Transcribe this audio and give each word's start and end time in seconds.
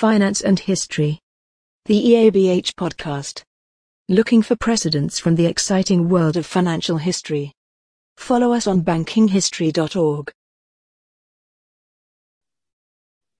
Finance 0.00 0.40
and 0.40 0.58
History. 0.58 1.18
The 1.84 2.02
EABH 2.02 2.72
podcast. 2.72 3.42
Looking 4.08 4.40
for 4.40 4.56
precedents 4.56 5.18
from 5.18 5.34
the 5.34 5.44
exciting 5.44 6.08
world 6.08 6.38
of 6.38 6.46
financial 6.46 6.96
history. 6.96 7.52
Follow 8.16 8.54
us 8.54 8.66
on 8.66 8.80
bankinghistory.org. 8.80 10.32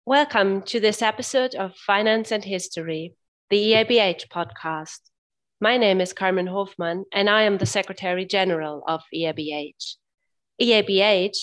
Welcome 0.04 0.60
to 0.64 0.80
this 0.80 1.00
episode 1.00 1.54
of 1.54 1.74
Finance 1.76 2.30
and 2.30 2.44
History, 2.44 3.14
the 3.48 3.56
EABH 3.56 4.28
podcast. 4.28 5.00
My 5.62 5.78
name 5.78 6.02
is 6.02 6.12
Carmen 6.12 6.46
Hofmann, 6.46 7.06
and 7.10 7.30
I 7.30 7.44
am 7.44 7.56
the 7.56 7.64
Secretary 7.64 8.26
General 8.26 8.84
of 8.86 9.00
EABH. 9.14 9.94
EABH 10.60 11.38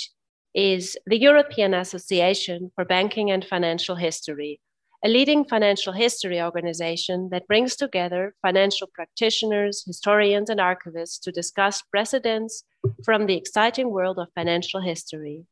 is 0.53 0.95
the 1.07 1.17
European 1.17 1.73
Association 1.73 2.69
for 2.75 2.85
Banking 2.85 3.31
and 3.31 3.43
Financial 3.43 3.95
History, 3.95 4.59
a 5.03 5.09
leading 5.09 5.45
financial 5.45 5.93
history 5.93 6.41
organization 6.41 7.29
that 7.31 7.47
brings 7.47 7.75
together 7.75 8.33
financial 8.41 8.87
practitioners, 8.93 9.83
historians, 9.85 10.49
and 10.49 10.59
archivists 10.59 11.19
to 11.21 11.31
discuss 11.31 11.83
precedents 11.83 12.63
from 13.05 13.27
the 13.27 13.35
exciting 13.35 13.91
world 13.91 14.17
of 14.17 14.27
financial 14.33 14.81
history. 14.81 15.45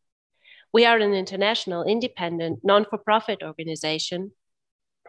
We 0.73 0.85
are 0.85 0.97
an 0.97 1.13
international, 1.13 1.83
independent, 1.83 2.59
non 2.63 2.85
for 2.89 2.97
profit 2.97 3.43
organization, 3.43 4.31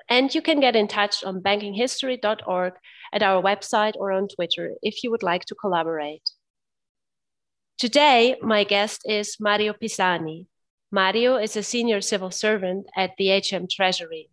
and 0.08 0.32
you 0.34 0.42
can 0.42 0.60
get 0.60 0.76
in 0.76 0.86
touch 0.86 1.24
on 1.24 1.42
bankinghistory.org 1.42 2.74
at 3.12 3.22
our 3.22 3.42
website 3.42 3.94
or 3.96 4.12
on 4.12 4.28
Twitter 4.28 4.74
if 4.82 5.02
you 5.02 5.10
would 5.10 5.22
like 5.22 5.46
to 5.46 5.54
collaborate. 5.54 6.30
Today, 7.78 8.36
my 8.42 8.64
guest 8.64 9.02
is 9.06 9.36
Mario 9.40 9.72
Pisani. 9.72 10.46
Mario 10.92 11.34
is 11.34 11.56
a 11.56 11.64
senior 11.64 12.00
civil 12.00 12.30
servant 12.30 12.86
at 12.94 13.10
the 13.18 13.28
HM 13.28 13.66
Treasury, 13.68 14.30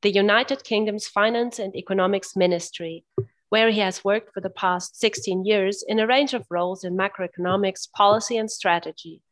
the 0.00 0.10
United 0.10 0.64
Kingdom's 0.64 1.06
Finance 1.06 1.60
and 1.60 1.76
Economics 1.76 2.34
Ministry, 2.34 3.04
where 3.50 3.70
he 3.70 3.78
has 3.78 4.04
worked 4.04 4.34
for 4.34 4.40
the 4.40 4.50
past 4.50 4.98
16 4.98 5.44
years 5.44 5.84
in 5.86 6.00
a 6.00 6.06
range 6.06 6.34
of 6.34 6.44
roles 6.50 6.82
in 6.82 6.96
macroeconomics, 6.96 7.88
policy, 7.92 8.36
and 8.36 8.50
strategy. 8.50 9.22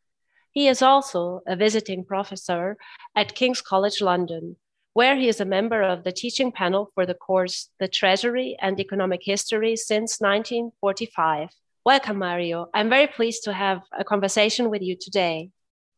He 0.52 0.68
is 0.68 0.80
also 0.80 1.42
a 1.44 1.56
visiting 1.56 2.04
professor 2.04 2.76
at 3.16 3.34
King's 3.34 3.60
College 3.60 4.00
London, 4.00 4.54
where 4.92 5.16
he 5.16 5.26
is 5.26 5.40
a 5.40 5.44
member 5.44 5.82
of 5.82 6.04
the 6.04 6.12
teaching 6.12 6.52
panel 6.52 6.92
for 6.94 7.04
the 7.04 7.14
course 7.14 7.68
The 7.80 7.88
Treasury 7.88 8.56
and 8.62 8.78
Economic 8.78 9.22
History 9.24 9.74
since 9.74 10.20
1945. 10.20 11.48
Welcome, 11.84 12.18
Mario. 12.18 12.68
I'm 12.72 12.88
very 12.88 13.08
pleased 13.08 13.42
to 13.44 13.52
have 13.52 13.82
a 13.92 14.04
conversation 14.04 14.70
with 14.70 14.82
you 14.82 14.96
today. 14.96 15.50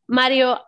Mario, 0.08 0.58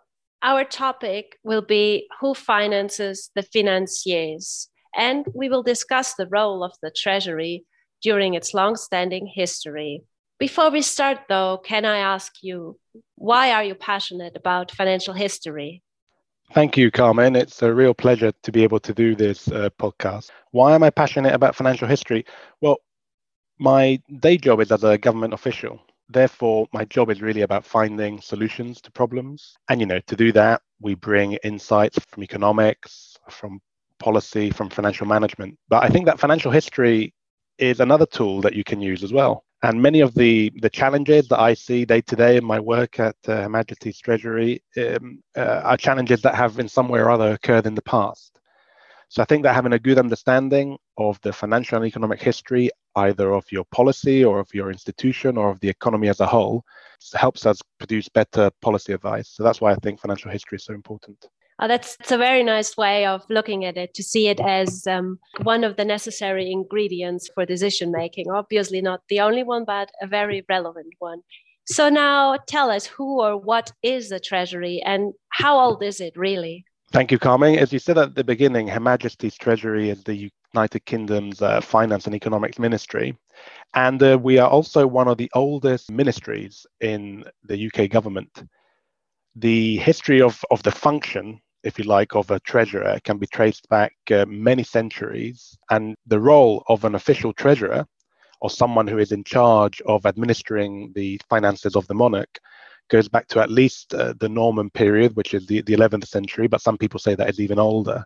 our 0.41 0.63
topic 0.63 1.37
will 1.43 1.61
be 1.61 2.07
who 2.19 2.33
finances 2.33 3.31
the 3.35 3.43
financiers, 3.43 4.69
and 4.95 5.25
we 5.33 5.49
will 5.49 5.63
discuss 5.63 6.13
the 6.13 6.27
role 6.27 6.63
of 6.63 6.73
the 6.81 6.91
Treasury 6.91 7.65
during 8.01 8.33
its 8.33 8.53
long-standing 8.53 9.27
history. 9.27 10.03
Before 10.37 10.69
we 10.69 10.81
start, 10.81 11.19
though, 11.29 11.57
can 11.63 11.85
I 11.85 11.97
ask 11.97 12.33
you, 12.41 12.77
why 13.15 13.51
are 13.51 13.63
you 13.63 13.75
passionate 13.75 14.35
about 14.35 14.71
financial 14.71 15.13
history? 15.13 15.81
Thank 16.53 16.77
you, 16.77 16.91
Carmen. 16.91 17.35
It's 17.35 17.61
a 17.61 17.73
real 17.73 17.93
pleasure 17.93 18.31
to 18.43 18.51
be 18.51 18.63
able 18.63 18.79
to 18.81 18.93
do 18.93 19.15
this 19.15 19.47
uh, 19.47 19.69
podcast. 19.79 20.29
Why 20.51 20.75
am 20.75 20.83
I 20.83 20.89
passionate 20.91 21.33
about 21.33 21.55
financial 21.55 21.87
history? 21.87 22.25
Well, 22.61 22.77
my 23.57 23.99
day 24.19 24.37
job 24.37 24.59
is 24.61 24.71
as 24.71 24.83
a 24.83 24.97
government 24.97 25.33
official. 25.33 25.79
Therefore, 26.09 26.67
my 26.71 26.85
job 26.85 27.09
is 27.09 27.21
really 27.21 27.41
about 27.41 27.65
finding 27.65 28.21
solutions 28.21 28.79
to 28.81 28.91
problems. 28.91 29.55
And, 29.69 29.79
you 29.79 29.87
know, 29.87 29.99
to 30.07 30.15
do 30.15 30.31
that, 30.33 30.61
we 30.79 30.95
bring 30.95 31.33
insights 31.43 31.97
from 32.09 32.23
economics, 32.23 33.17
from 33.29 33.59
policy, 33.99 34.51
from 34.51 34.69
financial 34.69 35.07
management. 35.07 35.57
But 35.67 35.83
I 35.83 35.89
think 35.89 36.05
that 36.05 36.19
financial 36.19 36.51
history 36.51 37.13
is 37.57 37.79
another 37.79 38.05
tool 38.05 38.41
that 38.41 38.53
you 38.53 38.63
can 38.63 38.81
use 38.81 39.03
as 39.03 39.13
well. 39.13 39.43
And 39.63 39.81
many 39.81 40.01
of 40.01 40.13
the, 40.13 40.51
the 40.61 40.69
challenges 40.69 41.27
that 41.29 41.39
I 41.39 41.55
see 41.55 41.85
day 41.85 42.01
to 42.01 42.15
day 42.15 42.37
in 42.37 42.45
my 42.45 42.59
work 42.59 42.99
at 42.99 43.15
uh, 43.27 43.43
Her 43.43 43.49
Majesty's 43.49 43.99
Treasury 43.99 44.61
um, 44.77 45.23
uh, 45.35 45.61
are 45.63 45.77
challenges 45.77 46.21
that 46.21 46.35
have 46.35 46.59
in 46.59 46.67
some 46.67 46.87
way 46.87 46.99
or 46.99 47.09
other 47.09 47.31
occurred 47.31 47.65
in 47.65 47.73
the 47.73 47.81
past. 47.81 48.39
So 49.09 49.23
I 49.23 49.25
think 49.25 49.43
that 49.43 49.55
having 49.55 49.73
a 49.73 49.79
good 49.79 49.97
understanding 49.97 50.77
of 50.97 51.19
the 51.21 51.33
financial 51.33 51.77
and 51.77 51.85
economic 51.85 52.21
history, 52.21 52.69
either 52.95 53.33
of 53.33 53.45
your 53.51 53.65
policy 53.65 54.23
or 54.23 54.39
of 54.39 54.53
your 54.53 54.71
institution 54.71 55.37
or 55.37 55.49
of 55.49 55.59
the 55.59 55.69
economy 55.69 56.07
as 56.07 56.19
a 56.19 56.25
whole, 56.25 56.63
helps 57.13 57.45
us 57.45 57.61
produce 57.77 58.09
better 58.09 58.49
policy 58.61 58.93
advice. 58.93 59.29
So 59.29 59.43
that's 59.43 59.61
why 59.61 59.71
I 59.71 59.75
think 59.75 59.99
financial 59.99 60.31
history 60.31 60.57
is 60.57 60.65
so 60.65 60.73
important. 60.73 61.27
Oh, 61.59 61.69
that's, 61.69 61.95
that's 61.97 62.11
a 62.11 62.17
very 62.17 62.43
nice 62.43 62.75
way 62.75 63.05
of 63.05 63.23
looking 63.29 63.63
at 63.63 63.77
it 63.77 63.93
to 63.93 64.03
see 64.03 64.27
it 64.27 64.41
as 64.41 64.85
um, 64.87 65.19
one 65.43 65.63
of 65.63 65.77
the 65.77 65.85
necessary 65.85 66.51
ingredients 66.51 67.29
for 67.33 67.45
decision 67.45 67.91
making. 67.91 68.29
Obviously, 68.29 68.81
not 68.81 69.01
the 69.07 69.21
only 69.21 69.43
one, 69.43 69.63
but 69.63 69.89
a 70.01 70.07
very 70.07 70.43
relevant 70.49 70.93
one. 70.99 71.21
So, 71.67 71.87
now 71.87 72.37
tell 72.47 72.69
us 72.69 72.85
who 72.85 73.21
or 73.21 73.37
what 73.37 73.71
is 73.81 74.09
the 74.09 74.19
Treasury 74.19 74.81
and 74.85 75.13
how 75.29 75.57
old 75.57 75.81
is 75.81 76.01
it 76.01 76.17
really? 76.17 76.65
Thank 76.91 77.11
you, 77.11 77.19
Carmen. 77.19 77.57
As 77.57 77.73
you 77.73 77.79
said 77.79 77.97
at 77.97 78.15
the 78.15 78.23
beginning, 78.23 78.67
Her 78.67 78.79
Majesty's 78.79 79.35
Treasury 79.35 79.89
is 79.89 80.03
the 80.03 80.29
United 80.55 80.85
Kingdom's 80.85 81.41
uh, 81.41 81.59
Finance 81.59 82.05
and 82.05 82.15
Economics 82.15 82.59
Ministry. 82.59 83.17
And 83.73 84.01
uh, 84.01 84.17
we 84.27 84.37
are 84.37 84.49
also 84.49 84.87
one 84.87 85.09
of 85.09 85.17
the 85.17 85.29
oldest 85.33 85.91
ministries 85.91 86.65
in 86.79 87.25
the 87.43 87.67
UK 87.67 87.89
government. 87.89 88.31
The 89.35 89.77
history 89.77 90.21
of, 90.21 90.41
of 90.51 90.63
the 90.63 90.71
function, 90.71 91.41
if 91.63 91.77
you 91.77 91.83
like, 91.83 92.15
of 92.15 92.31
a 92.31 92.39
treasurer 92.39 92.97
can 93.03 93.17
be 93.17 93.27
traced 93.27 93.67
back 93.67 93.93
uh, 94.11 94.25
many 94.27 94.63
centuries. 94.63 95.57
And 95.69 95.95
the 96.07 96.21
role 96.21 96.63
of 96.69 96.85
an 96.85 96.95
official 96.95 97.33
treasurer 97.33 97.85
or 98.39 98.49
someone 98.49 98.87
who 98.87 98.99
is 98.99 99.11
in 99.11 99.23
charge 99.25 99.81
of 99.81 100.05
administering 100.05 100.93
the 100.95 101.19
finances 101.29 101.75
of 101.75 101.85
the 101.87 101.95
monarch 101.95 102.39
goes 102.89 103.07
back 103.07 103.27
to 103.27 103.39
at 103.39 103.49
least 103.49 103.93
uh, 103.93 104.13
the 104.19 104.29
Norman 104.29 104.69
period, 104.69 105.15
which 105.15 105.33
is 105.33 105.45
the, 105.47 105.61
the 105.61 105.75
11th 105.75 106.07
century, 106.07 106.47
but 106.47 106.61
some 106.61 106.77
people 106.77 106.99
say 106.99 107.15
that 107.15 107.27
it's 107.27 107.39
even 107.39 107.59
older. 107.59 108.03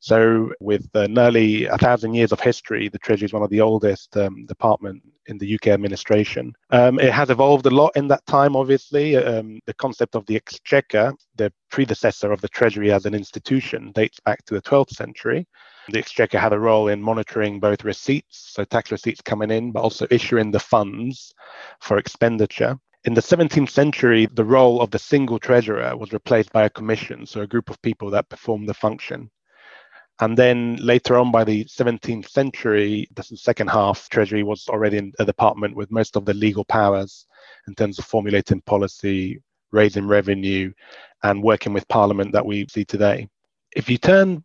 So, 0.00 0.52
with 0.60 0.88
uh, 0.94 1.06
nearly 1.08 1.66
a 1.66 1.76
thousand 1.76 2.14
years 2.14 2.32
of 2.32 2.40
history, 2.40 2.88
the 2.88 2.98
Treasury 2.98 3.26
is 3.26 3.32
one 3.32 3.42
of 3.42 3.50
the 3.50 3.60
oldest 3.60 4.16
um, 4.16 4.46
department 4.46 5.02
in 5.26 5.36
the 5.36 5.54
UK 5.54 5.68
administration. 5.68 6.54
Um, 6.70 6.98
it 6.98 7.12
has 7.12 7.30
evolved 7.30 7.66
a 7.66 7.70
lot 7.70 7.92
in 7.96 8.08
that 8.08 8.24
time, 8.26 8.56
obviously. 8.56 9.16
Um, 9.16 9.60
the 9.66 9.74
concept 9.74 10.14
of 10.14 10.24
the 10.26 10.36
Exchequer, 10.36 11.12
the 11.36 11.52
predecessor 11.70 12.32
of 12.32 12.40
the 12.40 12.48
Treasury 12.48 12.92
as 12.92 13.04
an 13.04 13.14
institution, 13.14 13.92
dates 13.92 14.20
back 14.20 14.44
to 14.46 14.54
the 14.54 14.62
12th 14.62 14.90
century. 14.90 15.46
The 15.88 15.98
Exchequer 15.98 16.38
had 16.38 16.52
a 16.52 16.58
role 16.58 16.88
in 16.88 17.02
monitoring 17.02 17.60
both 17.60 17.84
receipts, 17.84 18.52
so 18.54 18.64
tax 18.64 18.92
receipts 18.92 19.20
coming 19.20 19.50
in, 19.50 19.72
but 19.72 19.82
also 19.82 20.06
issuing 20.10 20.50
the 20.50 20.60
funds 20.60 21.34
for 21.80 21.98
expenditure. 21.98 22.78
In 23.04 23.14
the 23.14 23.22
17th 23.22 23.70
century, 23.70 24.26
the 24.26 24.44
role 24.44 24.82
of 24.82 24.90
the 24.90 24.98
single 24.98 25.38
treasurer 25.38 25.96
was 25.96 26.12
replaced 26.12 26.52
by 26.52 26.64
a 26.64 26.70
commission, 26.70 27.24
so 27.24 27.40
a 27.40 27.46
group 27.46 27.70
of 27.70 27.80
people 27.80 28.10
that 28.10 28.28
performed 28.28 28.68
the 28.68 28.74
function. 28.74 29.30
And 30.20 30.36
then 30.36 30.76
later 30.76 31.16
on, 31.16 31.32
by 31.32 31.44
the 31.44 31.64
17th 31.64 32.28
century, 32.28 33.08
the 33.14 33.22
second 33.22 33.68
half, 33.68 34.10
Treasury 34.10 34.42
was 34.42 34.68
already 34.68 35.12
a 35.18 35.24
department 35.24 35.74
with 35.76 35.90
most 35.90 36.14
of 36.14 36.26
the 36.26 36.34
legal 36.34 36.62
powers 36.66 37.26
in 37.66 37.74
terms 37.74 37.98
of 37.98 38.04
formulating 38.04 38.60
policy, 38.60 39.40
raising 39.70 40.06
revenue, 40.06 40.70
and 41.22 41.42
working 41.42 41.72
with 41.72 41.88
Parliament 41.88 42.32
that 42.32 42.44
we 42.44 42.66
see 42.68 42.84
today. 42.84 43.26
If 43.74 43.88
you 43.88 43.96
turn 43.96 44.44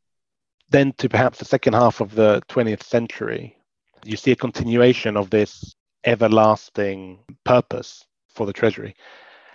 then 0.70 0.94
to 0.94 1.09
perhaps 1.09 1.40
the 1.40 1.46
second 1.46 1.74
half 1.74 2.00
of 2.00 2.16
the 2.16 2.41
20th 2.47 2.84
century, 2.84 3.58
you 4.06 4.16
see 4.16 4.32
a 4.32 4.35
continuation 4.38 5.18
of 5.18 5.29
this 5.29 5.76
everlasting 6.06 7.20
purpose 7.44 8.06
for 8.35 8.46
the 8.46 8.53
Treasury. 8.53 8.96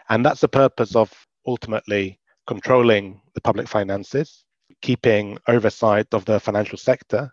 And 0.09 0.25
that's 0.25 0.41
the 0.41 0.49
purpose 0.49 0.97
of 0.97 1.13
ultimately 1.47 2.19
controlling 2.47 3.21
the 3.35 3.41
public 3.41 3.69
finances, 3.69 4.45
keeping 4.83 5.39
oversight 5.47 6.07
of 6.13 6.25
the 6.25 6.41
financial 6.41 6.79
sector, 6.79 7.33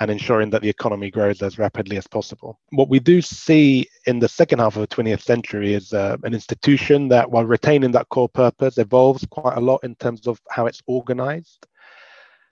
and 0.00 0.10
ensuring 0.10 0.50
that 0.50 0.62
the 0.62 0.68
economy 0.68 1.10
grows 1.10 1.42
as 1.42 1.58
rapidly 1.58 1.96
as 1.96 2.06
possible. 2.06 2.58
What 2.70 2.88
we 2.88 3.00
do 3.00 3.22
see 3.22 3.86
in 4.06 4.18
the 4.18 4.28
second 4.28 4.58
half 4.58 4.76
of 4.76 4.86
the 4.86 4.94
20th 4.94 5.22
century 5.22 5.74
is 5.74 5.92
uh, 5.92 6.16
an 6.22 6.34
institution 6.34 7.08
that, 7.08 7.30
while 7.30 7.46
retaining 7.46 7.92
that 7.92 8.08
core 8.10 8.28
purpose, 8.28 8.78
evolves 8.78 9.26
quite 9.30 9.56
a 9.56 9.60
lot 9.60 9.80
in 9.84 9.94
terms 9.96 10.26
of 10.26 10.40
how 10.50 10.66
it's 10.66 10.82
organized. 10.86 11.66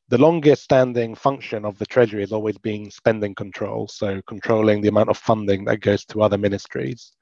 The 0.08 0.19
longest 0.19 0.62
standing 0.62 1.14
function 1.14 1.64
of 1.64 1.78
the 1.78 1.87
Treasury 1.87 2.20
has 2.20 2.32
always 2.32 2.58
been 2.58 2.90
spending 2.90 3.34
control, 3.34 3.88
so 3.88 4.20
controlling 4.26 4.80
the 4.80 4.88
amount 4.88 5.10
of 5.10 5.19
funding 5.19 5.64
that 5.64 5.80
goes 5.80 6.04
to 6.06 6.22
other 6.22 6.38
ministries. 6.38 7.12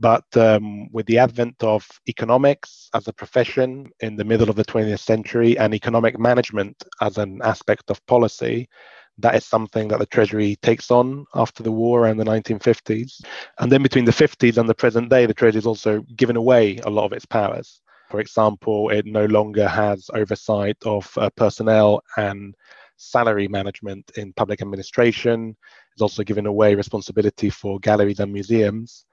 But 0.00 0.24
um, 0.36 0.90
with 0.92 1.06
the 1.06 1.18
advent 1.18 1.62
of 1.62 1.86
economics 2.08 2.90
as 2.94 3.06
a 3.06 3.12
profession 3.12 3.90
in 4.00 4.16
the 4.16 4.24
middle 4.24 4.50
of 4.50 4.56
the 4.56 4.64
20th 4.64 4.98
century 4.98 5.56
and 5.56 5.72
economic 5.72 6.18
management 6.18 6.82
as 7.00 7.16
an 7.18 7.40
aspect 7.44 7.90
of 7.90 8.04
policy, 8.06 8.68
that 9.18 9.36
is 9.36 9.46
something 9.46 9.88
that 9.88 10.00
the 10.00 10.06
Treasury 10.06 10.56
takes 10.56 10.90
on 10.90 11.24
after 11.34 11.62
the 11.62 11.70
war 11.70 12.06
and 12.06 12.18
the 12.18 12.24
1950s. 12.24 13.24
And 13.58 13.70
then 13.70 13.82
between 13.82 14.04
the 14.04 14.10
50s 14.10 14.58
and 14.58 14.68
the 14.68 14.74
present 14.74 15.08
day, 15.08 15.26
the 15.26 15.34
Treasury 15.34 15.58
has 15.58 15.66
also 15.66 16.00
given 16.16 16.36
away 16.36 16.78
a 16.78 16.90
lot 16.90 17.04
of 17.04 17.12
its 17.12 17.26
powers. 17.26 17.80
For 18.10 18.20
example, 18.20 18.90
it 18.90 19.06
no 19.06 19.26
longer 19.26 19.68
has 19.68 20.10
oversight 20.14 20.76
of 20.84 21.10
uh, 21.16 21.30
personnel 21.36 22.02
and 22.16 22.54
salary 22.96 23.48
management 23.48 24.10
in 24.16 24.32
public 24.32 24.60
administration. 24.60 25.56
It's 25.92 26.02
also 26.02 26.24
given 26.24 26.46
away 26.46 26.74
responsibility 26.74 27.50
for 27.50 27.78
galleries 27.78 28.20
and 28.20 28.32
museums. 28.32 29.06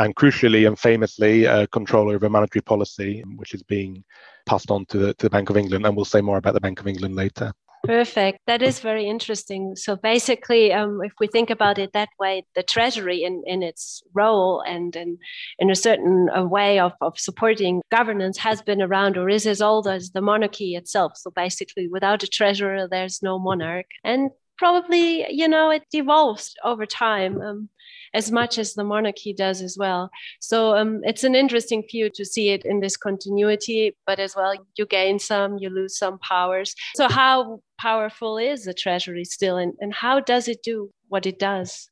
And 0.00 0.16
crucially 0.16 0.66
and 0.66 0.78
famously, 0.78 1.46
uh, 1.46 1.66
control 1.66 2.10
over 2.10 2.28
monetary 2.30 2.62
policy, 2.62 3.22
which 3.36 3.52
is 3.52 3.62
being 3.62 4.02
passed 4.46 4.70
on 4.70 4.86
to 4.86 4.96
the, 4.96 5.14
to 5.14 5.26
the 5.26 5.30
Bank 5.30 5.50
of 5.50 5.58
England. 5.58 5.84
And 5.84 5.94
we'll 5.94 6.06
say 6.06 6.22
more 6.22 6.38
about 6.38 6.54
the 6.54 6.60
Bank 6.60 6.80
of 6.80 6.86
England 6.86 7.16
later. 7.16 7.52
Perfect. 7.84 8.38
That 8.46 8.62
is 8.62 8.80
very 8.80 9.06
interesting. 9.06 9.74
So 9.76 9.96
basically, 9.96 10.72
um, 10.72 11.00
if 11.02 11.12
we 11.20 11.26
think 11.26 11.50
about 11.50 11.78
it 11.78 11.92
that 11.92 12.08
way, 12.18 12.44
the 12.54 12.62
Treasury 12.62 13.22
in, 13.24 13.42
in 13.46 13.62
its 13.62 14.02
role 14.14 14.62
and 14.66 14.96
in, 14.96 15.18
in 15.58 15.70
a 15.70 15.74
certain 15.74 16.28
uh, 16.34 16.44
way 16.44 16.78
of, 16.78 16.92
of 17.00 17.18
supporting 17.18 17.82
governance 17.90 18.38
has 18.38 18.62
been 18.62 18.82
around 18.82 19.16
or 19.16 19.28
is 19.28 19.46
as 19.46 19.62
old 19.62 19.86
as 19.86 20.10
the 20.10 20.20
monarchy 20.20 20.76
itself. 20.76 21.12
So 21.16 21.30
basically, 21.30 21.88
without 21.88 22.22
a 22.22 22.26
treasurer, 22.26 22.86
there's 22.86 23.22
no 23.22 23.38
monarch. 23.38 23.86
And 24.04 24.30
probably, 24.58 25.24
you 25.32 25.48
know, 25.48 25.70
it 25.70 25.84
evolves 25.92 26.54
over 26.62 26.84
time. 26.84 27.40
Um, 27.40 27.68
as 28.14 28.30
much 28.30 28.58
as 28.58 28.74
the 28.74 28.84
monarchy 28.84 29.32
does 29.32 29.62
as 29.62 29.76
well. 29.78 30.10
So 30.40 30.76
um, 30.76 31.00
it's 31.04 31.24
an 31.24 31.34
interesting 31.34 31.84
view 31.90 32.10
to 32.10 32.24
see 32.24 32.50
it 32.50 32.64
in 32.64 32.80
this 32.80 32.96
continuity, 32.96 33.96
but 34.06 34.18
as 34.18 34.34
well, 34.36 34.54
you 34.76 34.86
gain 34.86 35.18
some, 35.18 35.58
you 35.58 35.70
lose 35.70 35.96
some 35.98 36.18
powers. 36.18 36.74
So, 36.94 37.08
how 37.08 37.60
powerful 37.78 38.38
is 38.38 38.64
the 38.64 38.74
treasury 38.74 39.24
still, 39.24 39.56
and, 39.56 39.74
and 39.80 39.94
how 39.94 40.20
does 40.20 40.48
it 40.48 40.62
do 40.62 40.90
what 41.08 41.26
it 41.26 41.38
does? 41.38 41.88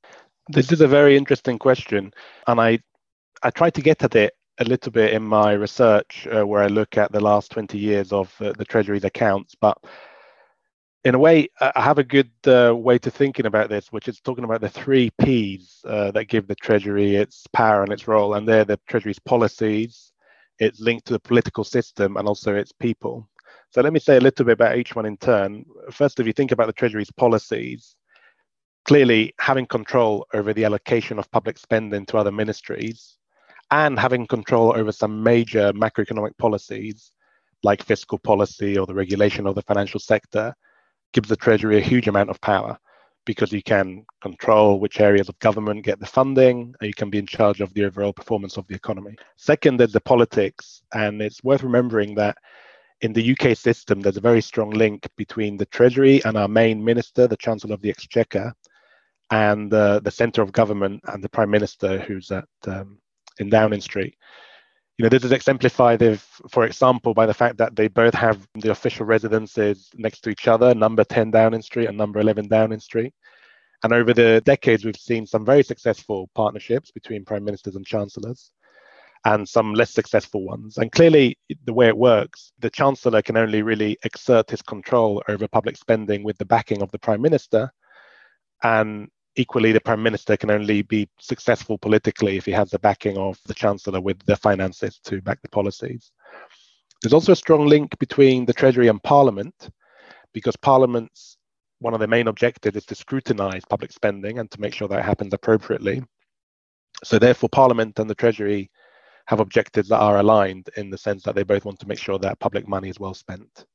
This 0.49 0.73
is 0.73 0.81
a 0.81 0.89
very 0.89 1.17
interesting 1.17 1.59
question, 1.59 2.13
and 2.47 2.61
I 2.61 2.79
I 3.43 3.51
try 3.51 3.71
to 3.71 3.83
get 3.83 4.03
at 4.03 4.17
it 4.17 4.35
a 4.59 4.65
little 4.65 4.91
bit 4.91 5.13
in 5.13 5.23
my 5.23 5.53
research, 5.53 6.27
uh, 6.33 6.45
where 6.47 6.63
I 6.63 6.67
look 6.67 6.97
at 6.97 7.13
the 7.13 7.21
last 7.21 7.53
20 7.53 7.79
years 7.79 8.13
of 8.13 8.35
uh, 8.41 8.53
the 8.59 8.65
Treasury's 8.65 9.05
accounts, 9.05 9.55
but 9.55 9.79
in 11.05 11.15
a 11.15 11.19
way, 11.19 11.49
I 11.61 11.83
have 11.83 11.99
a 11.99 12.05
good 12.05 12.31
uh, 12.47 12.75
way 12.75 12.99
to 12.99 13.11
thinking 13.11 13.47
about 13.47 13.69
this, 13.69 13.93
which 13.93 14.09
is 14.09 14.21
talking 14.21 14.45
about 14.45 14.61
the 14.61 14.69
three 14.69 15.11
P's 15.21 15.81
uh, 15.85 16.11
that 16.11 16.25
give 16.25 16.49
the 16.49 16.57
Treasury 16.57 17.15
its 17.17 17.47
power 17.53 17.83
and 17.83 17.93
its 17.93 18.09
role, 18.09 18.35
and 18.35 18.49
they're 18.49 18.65
the 18.65 18.81
Treasury's 18.89 19.21
policies, 19.21 20.13
its 20.59 20.81
linked 20.81 21.07
to 21.07 21.13
the 21.13 21.21
political 21.21 21.63
system, 21.63 22.17
and 22.17 22.27
also 22.27 22.55
its 22.55 22.73
people. 22.73 23.29
So 23.71 23.81
let 23.81 23.93
me 23.93 24.01
say 24.01 24.17
a 24.17 24.21
little 24.21 24.45
bit 24.45 24.53
about 24.53 24.77
each 24.77 24.97
one 24.97 25.07
in 25.07 25.17
turn. 25.19 25.65
First, 25.93 26.19
if 26.19 26.27
you 26.27 26.33
think 26.33 26.51
about 26.53 26.67
the 26.67 26.73
Treasury's 26.73 27.13
policies, 27.13 27.95
clearly 28.85 29.35
having 29.39 29.67
control 29.67 30.27
over 30.35 30.53
the 30.53 30.65
allocation 30.65 31.19
of 31.19 31.31
public 31.31 31.59
spending 31.59 32.07
to 32.07 32.19
other 32.19 32.33
ministries, 32.33 33.19
and 33.71 33.99
having 33.99 34.27
control 34.27 34.75
over 34.75 34.91
some 34.91 35.23
major 35.23 35.73
macroeconomic 35.75 36.37
policies 36.39 37.13
like 37.63 37.85
fiscal 37.85 38.19
policy 38.19 38.79
or 38.79 38.87
the 38.87 38.95
regulation 38.95 39.47
of 39.47 39.55
the 39.55 39.63
financial 39.63 40.01
sector 40.01 40.55
gives 41.13 41.29
the 41.29 41.37
Treasury 41.37 41.79
a 41.79 41.81
huge 41.81 42.09
amount 42.09 42.31
of 42.31 42.41
power 42.41 42.79
because 43.25 43.53
you 43.53 43.63
can 43.63 44.07
control 44.23 44.81
which 44.81 45.01
areas 45.01 45.29
of 45.29 45.39
government 45.39 45.85
get 45.85 46.01
the 46.01 46.07
funding 46.07 46.75
and 46.81 46.89
you 46.89 46.95
can 46.95 47.11
be 47.11 47.19
in 47.19 47.27
charge 47.27 47.61
of 47.61 47.73
the 47.75 47.85
overall 47.85 48.13
performance 48.13 48.57
of 48.57 48.67
the 48.69 48.75
economy. 48.75 49.15
Second, 49.37 49.79
there's 49.79 49.93
the 49.93 50.01
politics. 50.01 50.83
And 50.95 51.21
it's 51.21 51.45
worth 51.45 51.63
remembering 51.63 52.15
that 52.15 52.39
in 53.03 53.13
the 53.13 53.37
UK 53.39 53.55
system, 53.57 54.01
there's 54.01 54.17
a 54.17 54.23
very 54.23 54.41
strong 54.41 54.71
link 54.71 55.07
between 55.17 55.59
the 55.59 55.67
Treasury 55.67 56.25
and 56.25 56.39
our 56.39 56.49
main 56.49 56.83
minister, 56.83 57.27
the 57.27 57.37
Chancellor 57.37 57.75
of 57.75 57.83
the 57.83 57.91
Exchequer, 57.91 58.53
and 59.31 59.73
uh, 59.75 60.01
the 60.01 60.11
centre 60.11 60.41
of 60.41 60.53
government 60.53 61.03
and 61.09 61.23
the 61.23 61.29
Prime 61.29 61.51
Minister, 61.51 61.99
who's 61.99 62.31
at 62.31 62.49
um, 62.67 62.99
in 63.39 63.51
Downing 63.51 63.83
Street 63.83 64.17
you 64.99 65.05
know, 65.05 65.09
this 65.09 65.25
is 65.25 65.31
exemplified, 65.31 66.03
if, 66.03 66.41
for 66.51 66.65
example, 66.65 67.15
by 67.15 67.25
the 67.25 67.33
fact 67.33 67.57
that 67.59 67.77
they 67.77 67.87
both 67.87 68.15
have 68.15 68.47
the 68.55 68.73
official 68.73 69.07
residences 69.07 69.89
next 69.95 70.23
to 70.23 70.31
each 70.31 70.49
other, 70.49 70.75
number 70.75 71.05
10 71.05 71.31
Downing 71.31 71.63
Street 71.63 71.87
and 71.87 71.97
number 71.97 72.19
11 72.19 72.49
Downing 72.49 72.81
Street. 72.81 73.15
And 73.85 73.93
over 73.93 74.13
the 74.13 74.43
decades, 74.45 74.85
we've 74.85 74.97
seen 74.97 75.25
some 75.25 75.45
very 75.45 75.63
successful 75.63 76.29
partnerships 76.35 76.91
between 76.91 77.25
prime 77.25 77.45
ministers 77.45 77.77
and 77.77 77.87
chancellors 77.87 78.51
and 79.25 79.49
some 79.49 79.73
less 79.73 79.93
successful 79.93 80.45
ones. 80.45 80.79
And 80.79 80.91
clearly, 80.91 81.39
the 81.65 81.73
way 81.73 81.87
it 81.87 81.97
works, 81.97 82.53
the 82.59 82.71
chancellor 82.71 83.23
can 83.23 83.37
only 83.37 83.63
really 83.63 83.97
exert 84.03 84.51
his 84.51 84.63
control 84.63 85.23
over 85.29 85.47
public 85.47 85.77
spending 85.77 86.25
with 86.25 86.39
the 86.39 86.45
backing 86.45 86.83
of 86.83 86.91
the 86.91 86.99
prime 86.99 87.23
minister. 87.23 87.71
And 88.65 89.09
equally, 89.39 89.73
the 89.73 89.81
prime 89.81 90.03
minister 90.03 90.37
can 90.37 90.51
only 90.51 90.83
be 90.83 91.09
successful 91.21 91.79
politically 91.79 92.37
if 92.37 92.45
he 92.45 92.53
has 92.53 92.71
the 92.71 92.79
backing 92.79 93.17
of 93.17 93.39
the 93.47 93.55
chancellor 93.55 94.01
with 94.01 94.19
the 94.27 94.37
finances 94.37 94.99
to 95.05 95.23
back 95.23 95.41
the 95.43 95.49
policies. 95.49 96.11
There's 97.01 97.13
also 97.13 97.33
a 97.33 97.37
strong 97.37 97.67
link 97.67 97.99
between 97.99 98.45
the 98.45 98.53
treasury 98.53 98.89
and 98.89 99.03
parliament, 99.03 99.71
because 100.33 100.57
parliament's 100.57 101.37
one 101.81 101.95
of 101.95 102.01
the 102.01 102.09
main 102.09 102.27
objectives 102.27 102.77
is 102.77 102.87
to 102.87 102.95
scrutinize 102.97 103.65
public 103.65 103.93
spending 103.93 104.41
and 104.41 104.51
to 104.51 104.61
make 104.61 104.75
sure 104.75 104.89
that 104.89 104.99
it 104.99 105.05
happens 105.05 105.33
appropriately. 105.33 106.03
So, 107.05 107.21
therefore, 107.21 107.49
parliament 107.51 108.01
and 108.01 108.11
the 108.11 108.17
treasury 108.17 108.69
have 109.27 109.39
objectives 109.39 109.89
that 109.91 110.01
are 110.01 110.19
aligned 110.19 110.71
in 110.77 110.91
the 110.91 110.99
sense 110.99 111.23
that 111.23 111.37
they 111.37 111.45
both 111.45 111.65
want 111.65 111.79
to 111.79 111.87
make 111.87 111.99
sure 111.99 112.19
that 112.19 112.41
public 112.41 112.67
money 112.67 112.89
is 112.89 112.99
well 112.99 113.15
spent. 113.15 113.67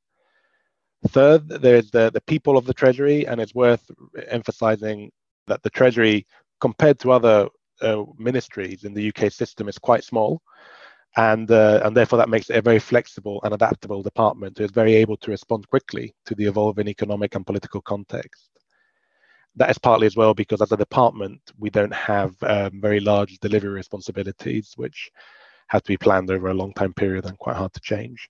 Third, 1.08 1.48
there's 1.48 1.90
the, 1.90 2.10
the 2.10 2.20
people 2.22 2.56
of 2.56 2.64
the 2.64 2.74
Treasury, 2.74 3.26
and 3.26 3.40
it's 3.40 3.54
worth 3.54 3.90
emphasizing 4.28 5.10
that 5.46 5.62
the 5.62 5.70
Treasury, 5.70 6.26
compared 6.60 6.98
to 7.00 7.12
other 7.12 7.48
uh, 7.82 8.04
ministries 8.18 8.84
in 8.84 8.94
the 8.94 9.08
UK 9.08 9.30
system, 9.30 9.68
is 9.68 9.78
quite 9.78 10.04
small. 10.04 10.40
And, 11.16 11.50
uh, 11.50 11.80
and 11.84 11.96
therefore, 11.96 12.16
that 12.18 12.28
makes 12.28 12.50
it 12.50 12.56
a 12.56 12.62
very 12.62 12.80
flexible 12.80 13.40
and 13.44 13.54
adaptable 13.54 14.02
department 14.02 14.58
who 14.58 14.64
is 14.64 14.72
very 14.72 14.94
able 14.94 15.16
to 15.18 15.30
respond 15.30 15.68
quickly 15.68 16.14
to 16.26 16.34
the 16.34 16.46
evolving 16.46 16.88
economic 16.88 17.34
and 17.36 17.46
political 17.46 17.80
context. 17.80 18.50
That 19.56 19.70
is 19.70 19.78
partly 19.78 20.08
as 20.08 20.16
well 20.16 20.34
because, 20.34 20.60
as 20.60 20.72
a 20.72 20.76
department, 20.76 21.40
we 21.56 21.70
don't 21.70 21.94
have 21.94 22.34
um, 22.42 22.80
very 22.80 22.98
large 22.98 23.38
delivery 23.38 23.70
responsibilities, 23.70 24.72
which 24.76 25.12
have 25.68 25.82
to 25.82 25.92
be 25.92 25.96
planned 25.96 26.30
over 26.30 26.48
a 26.48 26.54
long 26.54 26.72
time 26.74 26.92
period 26.92 27.26
and 27.26 27.38
quite 27.38 27.56
hard 27.56 27.72
to 27.74 27.80
change. 27.80 28.28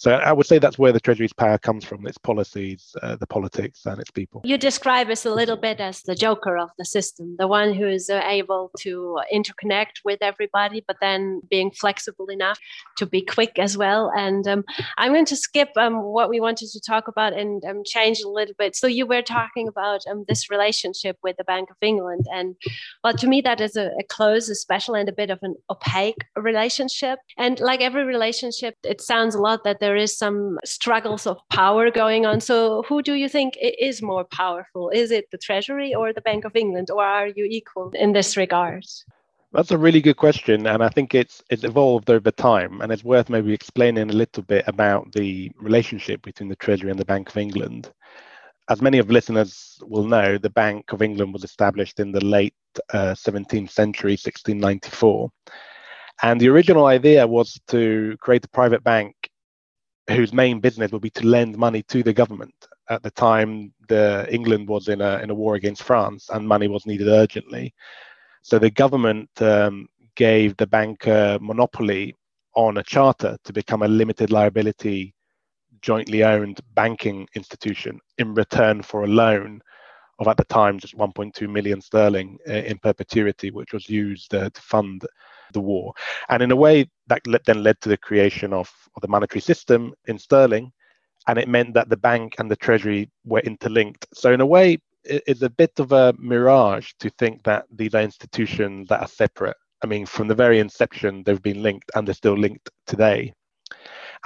So 0.00 0.12
I 0.12 0.32
would 0.32 0.46
say 0.46 0.58
that's 0.58 0.78
where 0.78 0.92
the 0.92 0.98
Treasury's 0.98 1.34
power 1.34 1.58
comes 1.58 1.84
from 1.84 2.06
its 2.06 2.16
policies, 2.16 2.96
uh, 3.02 3.16
the 3.16 3.26
politics, 3.26 3.84
and 3.84 4.00
its 4.00 4.10
people. 4.10 4.40
You 4.44 4.56
describe 4.56 5.10
us 5.10 5.26
a 5.26 5.30
little 5.30 5.58
bit 5.58 5.78
as 5.78 6.00
the 6.00 6.14
joker 6.14 6.56
of 6.56 6.70
the 6.78 6.86
system, 6.86 7.36
the 7.38 7.46
one 7.46 7.74
who 7.74 7.86
is 7.86 8.08
uh, 8.08 8.22
able 8.24 8.70
to 8.78 9.20
interconnect 9.30 9.96
with 10.02 10.20
everybody, 10.22 10.82
but 10.86 10.96
then 11.02 11.42
being 11.50 11.70
flexible 11.70 12.28
enough 12.28 12.58
to 12.96 13.04
be 13.04 13.20
quick 13.20 13.58
as 13.58 13.76
well. 13.76 14.10
And 14.16 14.48
um, 14.48 14.64
I'm 14.96 15.12
going 15.12 15.26
to 15.26 15.36
skip 15.36 15.68
um, 15.76 16.02
what 16.02 16.30
we 16.30 16.40
wanted 16.40 16.70
to 16.70 16.80
talk 16.80 17.06
about 17.06 17.34
and 17.34 17.62
um, 17.66 17.82
change 17.84 18.20
a 18.20 18.28
little 18.30 18.54
bit. 18.58 18.76
So 18.76 18.86
you 18.86 19.04
were 19.04 19.20
talking 19.20 19.68
about 19.68 20.00
um, 20.10 20.24
this 20.26 20.48
relationship 20.48 21.18
with 21.22 21.36
the 21.36 21.44
Bank 21.44 21.68
of 21.68 21.76
England. 21.82 22.24
And 22.32 22.56
well, 23.04 23.12
to 23.12 23.26
me, 23.26 23.42
that 23.42 23.60
is 23.60 23.76
a, 23.76 23.90
a 24.00 24.04
close, 24.08 24.48
a 24.48 24.54
special, 24.54 24.94
and 24.94 25.10
a 25.10 25.12
bit 25.12 25.28
of 25.28 25.40
an 25.42 25.56
opaque 25.68 26.24
relationship. 26.36 27.18
And 27.36 27.60
like 27.60 27.82
every 27.82 28.04
relationship, 28.04 28.76
it 28.82 29.02
sounds 29.02 29.34
a 29.34 29.42
lot 29.42 29.62
that 29.64 29.80
there 29.80 29.89
there 29.90 29.96
is 29.96 30.16
some 30.16 30.56
struggles 30.64 31.26
of 31.26 31.36
power 31.48 31.90
going 31.90 32.24
on. 32.24 32.40
So, 32.40 32.84
who 32.88 33.02
do 33.02 33.14
you 33.14 33.28
think 33.28 33.54
is 33.60 34.00
more 34.00 34.22
powerful? 34.22 34.88
Is 34.90 35.10
it 35.10 35.24
the 35.32 35.38
Treasury 35.38 35.92
or 35.92 36.12
the 36.12 36.20
Bank 36.20 36.44
of 36.44 36.54
England, 36.54 36.92
or 36.92 37.02
are 37.02 37.26
you 37.26 37.44
equal 37.44 37.90
in 37.90 38.12
this 38.12 38.36
regard? 38.36 38.86
That's 39.52 39.72
a 39.72 39.78
really 39.78 40.00
good 40.00 40.16
question, 40.16 40.68
and 40.68 40.80
I 40.80 40.90
think 40.90 41.12
it's 41.12 41.42
it's 41.50 41.64
evolved 41.64 42.08
over 42.08 42.30
time, 42.30 42.80
and 42.80 42.92
it's 42.92 43.02
worth 43.02 43.28
maybe 43.28 43.52
explaining 43.52 44.10
a 44.10 44.20
little 44.22 44.44
bit 44.44 44.64
about 44.68 45.10
the 45.10 45.50
relationship 45.58 46.22
between 46.22 46.48
the 46.48 46.62
Treasury 46.64 46.90
and 46.92 47.00
the 47.00 47.12
Bank 47.12 47.28
of 47.28 47.36
England. 47.36 47.92
As 48.68 48.80
many 48.80 48.98
of 48.98 49.10
listeners 49.10 49.82
will 49.82 50.04
know, 50.04 50.38
the 50.38 50.56
Bank 50.64 50.92
of 50.92 51.02
England 51.02 51.32
was 51.32 51.42
established 51.42 51.98
in 51.98 52.12
the 52.12 52.24
late 52.24 52.54
uh, 52.94 53.14
17th 53.26 53.70
century, 53.70 54.12
1694. 54.12 55.28
And 56.22 56.40
the 56.40 56.48
original 56.48 56.86
idea 56.86 57.26
was 57.26 57.58
to 57.68 58.16
create 58.20 58.44
a 58.44 58.56
private 58.60 58.84
bank 58.84 59.19
whose 60.10 60.32
main 60.32 60.60
business 60.60 60.92
would 60.92 61.02
be 61.02 61.10
to 61.10 61.26
lend 61.26 61.56
money 61.56 61.82
to 61.84 62.02
the 62.02 62.12
government. 62.12 62.54
At 62.88 63.02
the 63.02 63.10
time, 63.10 63.72
the 63.88 64.26
England 64.30 64.68
was 64.68 64.88
in 64.88 65.00
a 65.00 65.18
in 65.18 65.30
a 65.30 65.34
war 65.34 65.54
against 65.54 65.82
France, 65.82 66.28
and 66.30 66.46
money 66.46 66.68
was 66.68 66.86
needed 66.86 67.08
urgently. 67.08 67.74
So 68.42 68.58
the 68.58 68.70
government 68.70 69.30
um, 69.40 69.88
gave 70.16 70.56
the 70.56 70.66
bank 70.66 71.06
a 71.06 71.38
monopoly 71.40 72.16
on 72.54 72.78
a 72.78 72.82
charter 72.82 73.36
to 73.44 73.52
become 73.52 73.82
a 73.82 73.88
limited 73.88 74.30
liability, 74.30 75.14
jointly 75.82 76.24
owned 76.24 76.60
banking 76.74 77.28
institution 77.34 77.98
in 78.18 78.34
return 78.34 78.82
for 78.82 79.04
a 79.04 79.08
loan 79.08 79.60
of 80.18 80.28
at 80.28 80.36
the 80.36 80.44
time 80.44 80.78
just 80.78 80.96
1.2 80.96 81.48
million 81.48 81.80
sterling 81.80 82.38
uh, 82.48 82.52
in 82.52 82.78
perpetuity, 82.78 83.50
which 83.50 83.72
was 83.72 83.88
used 83.88 84.34
uh, 84.34 84.50
to 84.50 84.60
fund 84.60 85.02
the 85.52 85.60
war. 85.60 85.92
And 86.28 86.42
in 86.42 86.50
a 86.50 86.56
way, 86.56 86.88
that 87.10 87.44
then 87.44 87.62
led 87.62 87.80
to 87.82 87.88
the 87.88 87.96
creation 87.96 88.52
of, 88.52 88.72
of 88.96 89.02
the 89.02 89.08
monetary 89.08 89.40
system 89.40 89.92
in 90.06 90.18
sterling. 90.18 90.72
And 91.28 91.38
it 91.38 91.48
meant 91.48 91.74
that 91.74 91.90
the 91.90 91.96
bank 91.96 92.36
and 92.38 92.50
the 92.50 92.56
treasury 92.56 93.10
were 93.24 93.40
interlinked. 93.40 94.06
So, 94.14 94.32
in 94.32 94.40
a 94.40 94.46
way, 94.46 94.78
it's 95.04 95.42
a 95.42 95.50
bit 95.50 95.78
of 95.78 95.92
a 95.92 96.14
mirage 96.18 96.92
to 97.00 97.10
think 97.10 97.42
that 97.44 97.66
these 97.74 97.94
are 97.94 98.02
institutions 98.02 98.88
that 98.88 99.00
are 99.00 99.08
separate. 99.08 99.56
I 99.82 99.86
mean, 99.86 100.06
from 100.06 100.28
the 100.28 100.34
very 100.34 100.58
inception, 100.58 101.22
they've 101.24 101.42
been 101.42 101.62
linked 101.62 101.90
and 101.94 102.06
they're 102.06 102.14
still 102.14 102.36
linked 102.36 102.70
today. 102.86 103.32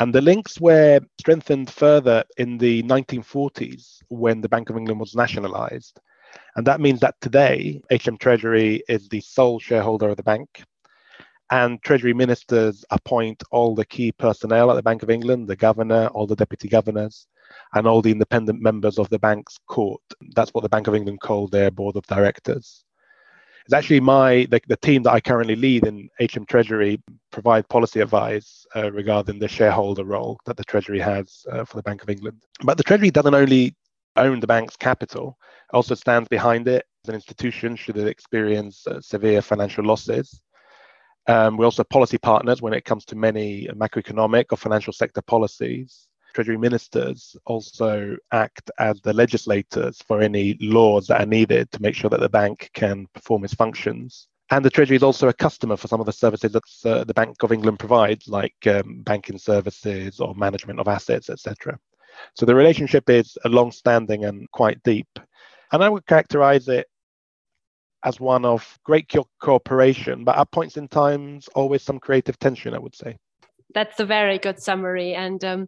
And 0.01 0.13
the 0.13 0.21
links 0.21 0.61
were 0.61 1.01
strengthened 1.21 1.71
further 1.71 2.25
in 2.39 2.59
the 2.59 2.83
1940s 2.85 3.99
when 4.09 4.41
the 4.41 4.49
Bank 4.49 4.71
of 4.71 4.77
England 4.77 4.99
was 4.99 5.15
nationalized. 5.15 6.01
And 6.57 6.67
that 6.67 6.81
means 6.81 7.01
that 7.01 7.15
today, 7.21 7.81
HM 7.91 8.17
Treasury 8.17 8.83
is 8.89 9.09
the 9.09 9.21
sole 9.21 9.61
shareholder 9.61 10.09
of 10.09 10.17
the 10.17 10.23
bank. 10.25 10.65
And 11.51 11.83
Treasury 11.83 12.15
ministers 12.15 12.85
appoint 12.91 13.43
all 13.51 13.75
the 13.75 13.85
key 13.85 14.13
personnel 14.13 14.71
at 14.71 14.75
the 14.75 14.83
Bank 14.83 15.03
of 15.03 15.11
England, 15.11 15.47
the 15.47 15.57
governor, 15.57 16.07
all 16.09 16.27
the 16.27 16.37
deputy 16.37 16.69
governors, 16.69 17.27
and 17.75 17.87
all 17.87 18.01
the 18.01 18.11
independent 18.11 18.63
members 18.63 18.99
of 18.99 19.09
the 19.11 19.19
bank's 19.19 19.59
court. 19.69 20.01
That's 20.35 20.53
what 20.55 20.63
the 20.63 20.69
Bank 20.69 20.87
of 20.87 20.95
England 20.95 21.21
called 21.21 21.53
their 21.53 21.71
board 21.71 21.97
of 21.97 22.07
directors. 22.07 22.85
It's 23.67 23.75
actually 23.75 24.01
my 24.01 24.47
the, 24.51 24.61
the 24.69 24.77
team 24.77 25.03
that 25.05 25.13
I 25.13 25.21
currently 25.21 25.57
lead 25.57 25.87
in 25.87 26.09
HM 26.21 26.45
Treasury 26.47 27.01
provide 27.31 27.69
policy 27.69 28.01
advice 28.01 28.67
uh, 28.77 28.93
regarding 28.93 29.39
the 29.39 29.49
shareholder 29.49 30.05
role 30.05 30.39
that 30.45 30.59
the 30.59 30.65
Treasury 30.65 31.01
has 31.01 31.47
uh, 31.51 31.65
for 31.65 31.77
the 31.77 31.83
Bank 31.83 32.03
of 32.03 32.11
England. 32.11 32.43
But 32.63 32.77
the 32.77 32.83
Treasury 32.83 33.11
doesn't 33.11 33.35
only 33.35 33.75
own 34.17 34.41
the 34.41 34.47
bank's 34.47 34.77
capital, 34.77 35.39
also 35.73 35.95
stands 35.95 36.29
behind 36.29 36.69
it 36.69 36.85
as 37.05 37.09
an 37.09 37.15
institution 37.15 37.75
should 37.75 37.97
it 37.97 38.07
experience 38.07 38.87
uh, 38.87 39.01
severe 39.01 39.41
financial 39.41 39.85
losses. 39.85 40.43
Um, 41.27 41.57
we're 41.57 41.65
also 41.65 41.85
policy 41.85 42.19
partners 42.19 42.61
when 42.61 42.75
it 42.75 42.85
comes 42.85 43.05
to 43.07 43.17
many 43.17 43.67
macroeconomic 43.69 44.47
or 44.51 44.57
financial 44.57 44.93
sector 44.93 45.23
policies. 45.23 46.07
Treasury 46.35 46.59
ministers 46.59 47.37
also 47.47 48.17
act 48.33 48.71
as 48.79 49.01
the 49.01 49.13
legislators 49.13 50.03
for 50.07 50.21
any 50.21 50.57
laws 50.61 51.07
that 51.07 51.21
are 51.21 51.27
needed 51.27 51.71
to 51.71 51.81
make 51.81 51.95
sure 51.95 52.11
that 52.11 52.21
the 52.21 52.29
bank 52.29 52.71
can 52.75 53.07
perform 53.15 53.45
its 53.45 53.55
functions. 53.55 54.27
And 54.51 54.65
the 54.65 54.71
Treasury 54.71 54.97
is 54.97 55.03
also 55.03 55.29
a 55.29 55.33
customer 55.33 55.77
for 55.77 55.89
some 55.89 56.01
of 56.01 56.07
the 56.07 56.13
services 56.13 56.53
that 56.53 56.91
uh, 56.91 57.05
the 57.05 57.15
Bank 57.15 57.43
of 57.43 57.53
England 57.53 57.79
provides, 57.79 58.29
like 58.29 58.55
um, 58.67 59.03
banking 59.03 59.39
services 59.39 60.21
or 60.21 60.35
management 60.35 60.81
of 60.81 60.89
assets, 60.89 61.31
etc. 61.31 61.79
So 62.35 62.45
the 62.45 62.55
relationship 62.55 63.09
is 63.09 63.39
a 63.45 63.49
long-standing 63.49 64.25
and 64.25 64.51
quite 64.51 64.83
deep. 64.83 65.09
And 65.73 65.83
I 65.83 65.89
would 65.89 66.07
characterize 66.07 66.69
it 66.69 66.87
as 68.05 68.21
one 68.21 68.45
of 68.45 68.79
great 68.85 69.13
cooperation, 69.41 70.25
but 70.25 70.37
at 70.39 70.51
points 70.51 70.77
in 70.77 70.89
times, 70.89 71.49
always 71.55 71.83
some 71.83 71.99
creative 71.99 72.39
tension, 72.39 72.75
I 72.75 72.79
would 72.79 72.95
say 72.95 73.17
that's 73.75 74.01
a 74.01 74.07
very 74.07 74.39
good 74.39 74.63
summary. 74.63 75.15
And 75.15 75.45
um, 75.45 75.67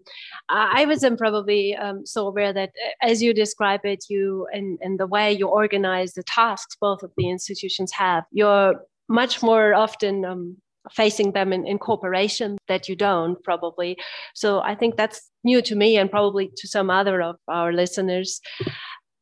I 0.48 0.84
wasn't 0.86 1.18
probably 1.18 1.76
um, 1.76 2.06
so 2.06 2.26
aware 2.26 2.52
that 2.52 2.70
uh, 2.70 2.90
as 3.06 3.22
you 3.22 3.34
describe 3.34 3.80
it, 3.84 4.04
you 4.08 4.46
and, 4.52 4.78
and 4.80 4.98
the 4.98 5.06
way 5.06 5.32
you 5.32 5.48
organize 5.48 6.14
the 6.14 6.22
tasks 6.22 6.76
both 6.80 7.02
of 7.02 7.10
the 7.16 7.28
institutions 7.28 7.92
have, 7.92 8.24
you're 8.30 8.80
much 9.08 9.42
more 9.42 9.74
often 9.74 10.24
um, 10.24 10.56
facing 10.92 11.32
them 11.32 11.52
in, 11.52 11.66
in 11.66 11.78
cooperation 11.78 12.58
that 12.68 12.88
you 12.88 12.96
don't 12.96 13.42
probably. 13.42 13.96
So 14.34 14.60
I 14.60 14.74
think 14.74 14.96
that's 14.96 15.30
new 15.44 15.60
to 15.62 15.74
me 15.74 15.96
and 15.96 16.10
probably 16.10 16.50
to 16.56 16.68
some 16.68 16.90
other 16.90 17.20
of 17.20 17.36
our 17.48 17.72
listeners. 17.72 18.40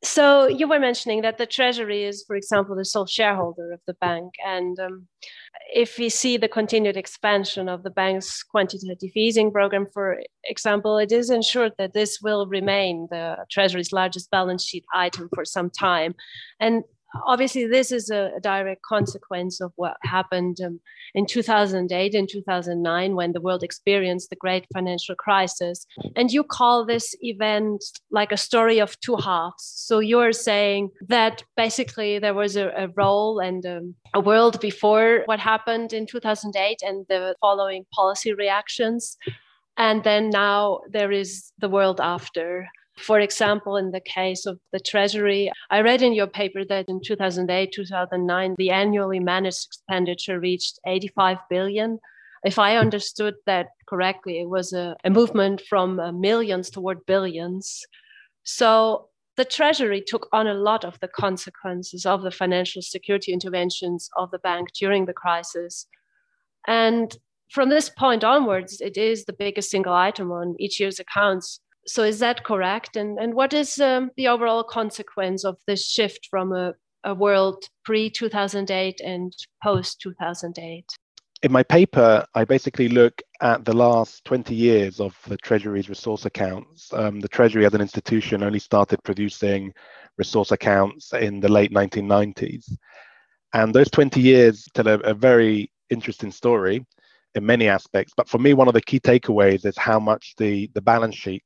So 0.04 0.46
you 0.46 0.68
were 0.68 0.78
mentioning 0.78 1.22
that 1.22 1.38
the 1.38 1.46
Treasury 1.46 2.04
is, 2.04 2.24
for 2.26 2.36
example, 2.36 2.76
the 2.76 2.84
sole 2.84 3.06
shareholder 3.06 3.72
of 3.72 3.80
the 3.86 3.94
bank, 3.94 4.34
and 4.46 4.78
um, 4.78 5.08
if 5.74 5.98
we 5.98 6.10
see 6.10 6.36
the 6.36 6.46
continued 6.46 6.98
expansion 6.98 7.70
of 7.70 7.82
the 7.82 7.90
bank's 7.90 8.42
quantitative 8.42 9.12
easing 9.16 9.50
program, 9.50 9.86
for 9.94 10.20
example, 10.44 10.98
it 10.98 11.10
is 11.10 11.30
ensured 11.30 11.72
that 11.78 11.94
this 11.94 12.20
will 12.22 12.46
remain 12.46 13.08
the 13.10 13.38
Treasury's 13.50 13.92
largest 13.92 14.30
balance 14.30 14.62
sheet 14.62 14.84
item 14.94 15.30
for 15.34 15.46
some 15.46 15.70
time, 15.70 16.14
and 16.60 16.84
obviously 17.26 17.66
this 17.66 17.92
is 17.92 18.10
a, 18.10 18.32
a, 18.36 18.40
direct 18.40 18.82
consequence 18.82 19.60
of 19.60 19.72
what 19.76 19.96
happened 20.02 20.60
um, 20.60 20.80
in 21.14 21.26
2008 21.26 22.14
and 22.14 22.28
2009 22.28 23.14
when 23.14 23.32
the 23.32 23.40
world 23.40 23.62
experienced 23.62 24.30
the 24.30 24.36
great 24.36 24.66
financial 24.72 25.14
crisis. 25.14 25.86
And 26.16 26.30
you 26.30 26.44
call 26.44 26.84
this 26.84 27.14
event 27.20 27.84
like 28.10 28.32
a 28.32 28.36
story 28.36 28.80
of 28.80 28.98
two 29.00 29.16
halves. 29.16 29.64
So 29.76 29.98
you're 29.98 30.32
saying 30.32 30.90
that 31.08 31.42
basically 31.56 32.18
there 32.18 32.34
was 32.34 32.56
a, 32.56 32.68
a 32.76 32.88
role 32.96 33.38
and 33.38 33.64
um, 33.66 33.94
a 34.12 34.20
world 34.20 34.60
before 34.60 35.22
what 35.26 35.40
happened 35.40 35.92
in 35.92 36.06
2008 36.06 36.82
and 36.82 37.06
the 37.08 37.34
following 37.40 37.86
policy 37.94 38.32
reactions. 38.32 39.16
And 39.76 40.04
then 40.04 40.30
now 40.30 40.80
there 40.90 41.10
is 41.10 41.52
the 41.58 41.68
world 41.68 42.00
after 42.00 42.68
for 42.96 43.18
example, 43.18 43.76
in 43.76 43.90
the 43.90 44.00
case 44.00 44.46
of 44.46 44.58
the 44.72 44.78
Treasury, 44.78 45.50
I 45.70 45.80
read 45.80 46.02
in 46.02 46.12
your 46.12 46.26
paper 46.26 46.64
that 46.64 46.88
in 46.88 47.00
2008, 47.04 47.72
2009, 47.72 48.54
the 48.56 48.70
annually 48.70 49.18
managed 49.18 49.66
expenditure 49.66 50.38
reached 50.38 50.78
85 50.86 51.38
billion. 51.50 51.98
If 52.44 52.58
I 52.58 52.76
understood 52.76 53.34
that 53.46 53.68
correctly, 53.88 54.40
it 54.40 54.48
was 54.48 54.72
a, 54.72 54.96
a 55.04 55.10
movement 55.10 55.62
from 55.68 55.98
uh, 55.98 56.12
millions 56.12 56.70
toward 56.70 57.04
billions. 57.06 57.82
So 58.44 59.08
the 59.36 59.44
Treasury 59.44 60.02
took 60.06 60.28
on 60.32 60.46
a 60.46 60.54
lot 60.54 60.84
of 60.84 61.00
the 61.00 61.08
consequences 61.08 62.06
of 62.06 62.22
the 62.22 62.30
financial 62.30 62.82
security 62.82 63.32
interventions 63.32 64.08
of 64.16 64.30
the 64.30 64.38
bank 64.38 64.68
during 64.78 65.06
the 65.06 65.12
crisis. 65.12 65.86
And 66.68 67.16
from 67.50 67.70
this 67.70 67.88
point 67.88 68.22
onwards, 68.22 68.80
it 68.80 68.96
is 68.96 69.24
the 69.24 69.32
biggest 69.32 69.70
single 69.70 69.94
item 69.94 70.30
on 70.30 70.54
each 70.58 70.78
year's 70.78 71.00
accounts 71.00 71.60
so 71.86 72.02
is 72.02 72.18
that 72.20 72.44
correct? 72.44 72.96
And 72.96 73.18
and 73.18 73.34
what 73.34 73.52
is 73.52 73.78
um, 73.80 74.10
the 74.16 74.28
overall 74.28 74.64
consequence 74.64 75.44
of 75.44 75.56
this 75.66 75.88
shift 75.88 76.28
from 76.30 76.52
a, 76.52 76.74
a 77.04 77.14
world 77.14 77.64
pre 77.84 78.10
2008 78.10 79.00
and 79.00 79.32
post 79.62 80.00
2008? 80.00 80.84
In 81.42 81.52
my 81.52 81.62
paper, 81.62 82.24
I 82.34 82.44
basically 82.44 82.88
look 82.88 83.20
at 83.42 83.66
the 83.66 83.74
last 83.74 84.24
20 84.24 84.54
years 84.54 84.98
of 84.98 85.14
the 85.26 85.36
Treasury's 85.36 85.90
resource 85.90 86.24
accounts. 86.24 86.90
Um, 86.94 87.20
the 87.20 87.28
Treasury 87.28 87.66
as 87.66 87.74
an 87.74 87.82
institution 87.82 88.42
only 88.42 88.58
started 88.58 89.02
producing 89.04 89.74
resource 90.16 90.52
accounts 90.52 91.12
in 91.12 91.40
the 91.40 91.50
late 91.50 91.70
1990s. 91.70 92.72
And 93.52 93.74
those 93.74 93.90
20 93.90 94.22
years 94.22 94.66
tell 94.72 94.88
a, 94.88 94.98
a 95.00 95.12
very 95.12 95.70
interesting 95.90 96.32
story 96.32 96.86
in 97.34 97.44
many 97.44 97.68
aspects. 97.68 98.14
But 98.16 98.28
for 98.28 98.38
me, 98.38 98.54
one 98.54 98.68
of 98.68 98.74
the 98.74 98.80
key 98.80 99.00
takeaways 99.00 99.66
is 99.66 99.76
how 99.76 99.98
much 99.98 100.34
the, 100.38 100.70
the 100.74 100.80
balance 100.80 101.14
sheet 101.14 101.44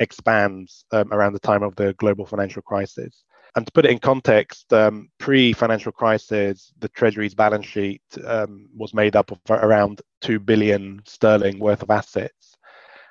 expands 0.00 0.84
um, 0.92 1.12
around 1.12 1.32
the 1.32 1.40
time 1.40 1.62
of 1.62 1.74
the 1.76 1.94
global 1.94 2.26
financial 2.26 2.62
crisis. 2.62 3.24
And 3.54 3.64
to 3.64 3.72
put 3.72 3.86
it 3.86 3.90
in 3.90 3.98
context, 3.98 4.70
um, 4.74 5.08
pre 5.18 5.54
financial 5.54 5.90
crisis, 5.90 6.72
the 6.78 6.90
Treasury's 6.90 7.34
balance 7.34 7.64
sheet 7.64 8.02
um, 8.26 8.68
was 8.76 8.92
made 8.92 9.16
up 9.16 9.30
of 9.30 9.38
around 9.48 10.02
2 10.20 10.40
billion 10.40 11.00
sterling 11.06 11.58
worth 11.58 11.82
of 11.82 11.90
assets. 11.90 12.56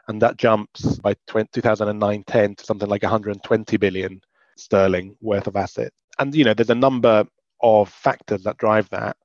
And 0.08 0.22
that 0.22 0.38
jumps 0.38 1.00
by 1.00 1.15
2009 1.27 2.24
10 2.27 2.56
to 2.56 2.63
something 2.63 2.88
like 2.88 3.01
120 3.01 3.77
billion 3.77 4.22
sterling 4.56 5.15
worth 5.20 5.48
of 5.48 5.56
assets. 5.56 5.96
And, 6.20 6.36
you 6.36 6.44
know, 6.44 6.54
there's 6.54 6.70
a 6.70 6.75
number 6.75 7.25
of 7.62 7.89
factors 7.89 8.44
that 8.44 8.58
drive 8.58 8.88
that 8.92 9.18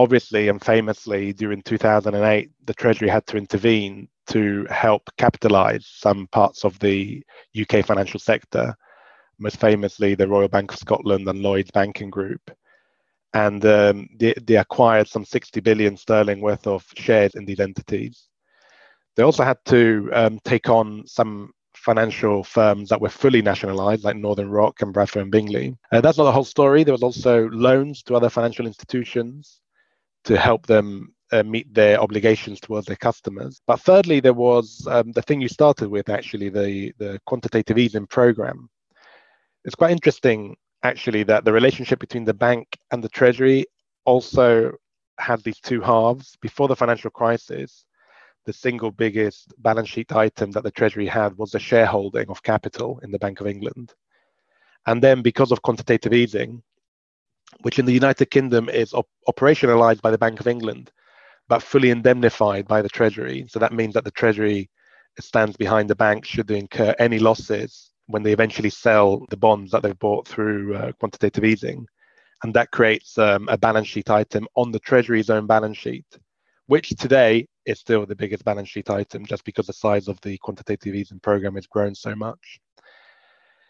obviously 0.00 0.48
and 0.48 0.62
famously 0.64 1.32
during 1.32 1.62
2008 1.62 2.50
the 2.64 2.74
treasury 2.74 3.08
had 3.08 3.26
to 3.26 3.36
intervene 3.36 4.08
to 4.30 4.64
help 4.70 5.02
capitalize 5.18 5.86
some 5.86 6.26
parts 6.28 6.64
of 6.64 6.78
the 6.78 7.22
UK 7.60 7.84
financial 7.84 8.20
sector, 8.20 8.74
most 9.38 9.58
famously 9.58 10.14
the 10.14 10.28
Royal 10.28 10.48
Bank 10.48 10.72
of 10.72 10.78
Scotland 10.78 11.28
and 11.28 11.40
Lloyds 11.40 11.70
Banking 11.72 12.10
Group. 12.10 12.50
And 13.34 13.64
um, 13.64 14.08
they, 14.18 14.34
they 14.42 14.56
acquired 14.56 15.08
some 15.08 15.24
60 15.24 15.60
billion 15.60 15.96
sterling 15.96 16.40
worth 16.40 16.66
of 16.66 16.84
shares 16.94 17.34
in 17.34 17.44
these 17.44 17.60
entities. 17.60 18.28
They 19.16 19.24
also 19.24 19.42
had 19.42 19.58
to 19.66 20.08
um, 20.12 20.38
take 20.44 20.68
on 20.68 21.02
some 21.06 21.52
financial 21.74 22.44
firms 22.44 22.88
that 22.90 23.00
were 23.00 23.08
fully 23.08 23.42
nationalized, 23.42 24.04
like 24.04 24.16
Northern 24.16 24.50
Rock 24.50 24.82
and 24.82 24.92
Bradford 24.92 25.22
and 25.22 25.32
Bingley. 25.32 25.76
Uh, 25.90 26.00
that's 26.00 26.18
not 26.18 26.24
the 26.24 26.32
whole 26.32 26.44
story. 26.44 26.84
There 26.84 26.94
was 26.94 27.02
also 27.02 27.48
loans 27.48 28.02
to 28.04 28.14
other 28.14 28.30
financial 28.30 28.66
institutions 28.66 29.60
to 30.24 30.36
help 30.36 30.66
them 30.66 31.14
uh, 31.32 31.42
meet 31.42 31.72
their 31.72 32.00
obligations 32.00 32.60
towards 32.60 32.86
their 32.86 32.96
customers. 32.96 33.60
But 33.66 33.80
thirdly, 33.80 34.20
there 34.20 34.34
was 34.34 34.86
um, 34.90 35.12
the 35.12 35.22
thing 35.22 35.40
you 35.40 35.48
started 35.48 35.88
with, 35.88 36.08
actually, 36.08 36.48
the, 36.48 36.92
the 36.98 37.20
quantitative 37.26 37.78
easing 37.78 38.06
program. 38.06 38.68
It's 39.64 39.74
quite 39.74 39.92
interesting, 39.92 40.56
actually, 40.82 41.22
that 41.24 41.44
the 41.44 41.52
relationship 41.52 42.00
between 42.00 42.24
the 42.24 42.34
bank 42.34 42.66
and 42.90 43.02
the 43.02 43.08
treasury 43.08 43.66
also 44.04 44.72
had 45.18 45.42
these 45.42 45.60
two 45.60 45.80
halves. 45.80 46.36
Before 46.40 46.68
the 46.68 46.76
financial 46.76 47.10
crisis, 47.10 47.84
the 48.46 48.52
single 48.52 48.90
biggest 48.90 49.52
balance 49.58 49.88
sheet 49.88 50.12
item 50.12 50.50
that 50.52 50.64
the 50.64 50.70
treasury 50.70 51.06
had 51.06 51.36
was 51.36 51.50
the 51.52 51.58
shareholding 51.58 52.28
of 52.28 52.42
capital 52.42 52.98
in 53.02 53.10
the 53.10 53.18
Bank 53.18 53.40
of 53.40 53.46
England. 53.46 53.92
And 54.86 55.02
then, 55.02 55.20
because 55.22 55.52
of 55.52 55.62
quantitative 55.62 56.14
easing, 56.14 56.62
which 57.62 57.78
in 57.78 57.86
the 57.86 57.92
United 57.92 58.26
Kingdom 58.26 58.68
is 58.68 58.94
op- 58.94 59.08
operationalized 59.28 60.00
by 60.02 60.10
the 60.10 60.18
Bank 60.18 60.40
of 60.40 60.46
England, 60.46 60.90
but 61.48 61.62
fully 61.62 61.90
indemnified 61.90 62.66
by 62.66 62.82
the 62.82 62.88
Treasury. 62.88 63.46
So 63.48 63.58
that 63.58 63.72
means 63.72 63.94
that 63.94 64.04
the 64.04 64.10
Treasury 64.10 64.70
stands 65.18 65.56
behind 65.56 65.90
the 65.90 65.96
bank 65.96 66.24
should 66.24 66.46
they 66.46 66.58
incur 66.58 66.94
any 66.98 67.18
losses 67.18 67.90
when 68.06 68.22
they 68.22 68.32
eventually 68.32 68.70
sell 68.70 69.24
the 69.30 69.36
bonds 69.36 69.70
that 69.70 69.82
they've 69.82 69.98
bought 69.98 70.26
through 70.26 70.74
uh, 70.74 70.92
quantitative 70.92 71.44
easing. 71.44 71.86
And 72.42 72.54
that 72.54 72.70
creates 72.70 73.18
um, 73.18 73.48
a 73.48 73.58
balance 73.58 73.86
sheet 73.88 74.10
item 74.10 74.46
on 74.54 74.72
the 74.72 74.78
Treasury's 74.80 75.30
own 75.30 75.46
balance 75.46 75.76
sheet, 75.76 76.06
which 76.66 76.90
today 76.90 77.46
is 77.66 77.78
still 77.78 78.06
the 78.06 78.16
biggest 78.16 78.44
balance 78.44 78.68
sheet 78.68 78.88
item 78.90 79.26
just 79.26 79.44
because 79.44 79.66
the 79.66 79.72
size 79.72 80.08
of 80.08 80.20
the 80.22 80.38
quantitative 80.38 80.94
easing 80.94 81.20
program 81.20 81.56
has 81.56 81.66
grown 81.66 81.94
so 81.94 82.14
much. 82.14 82.60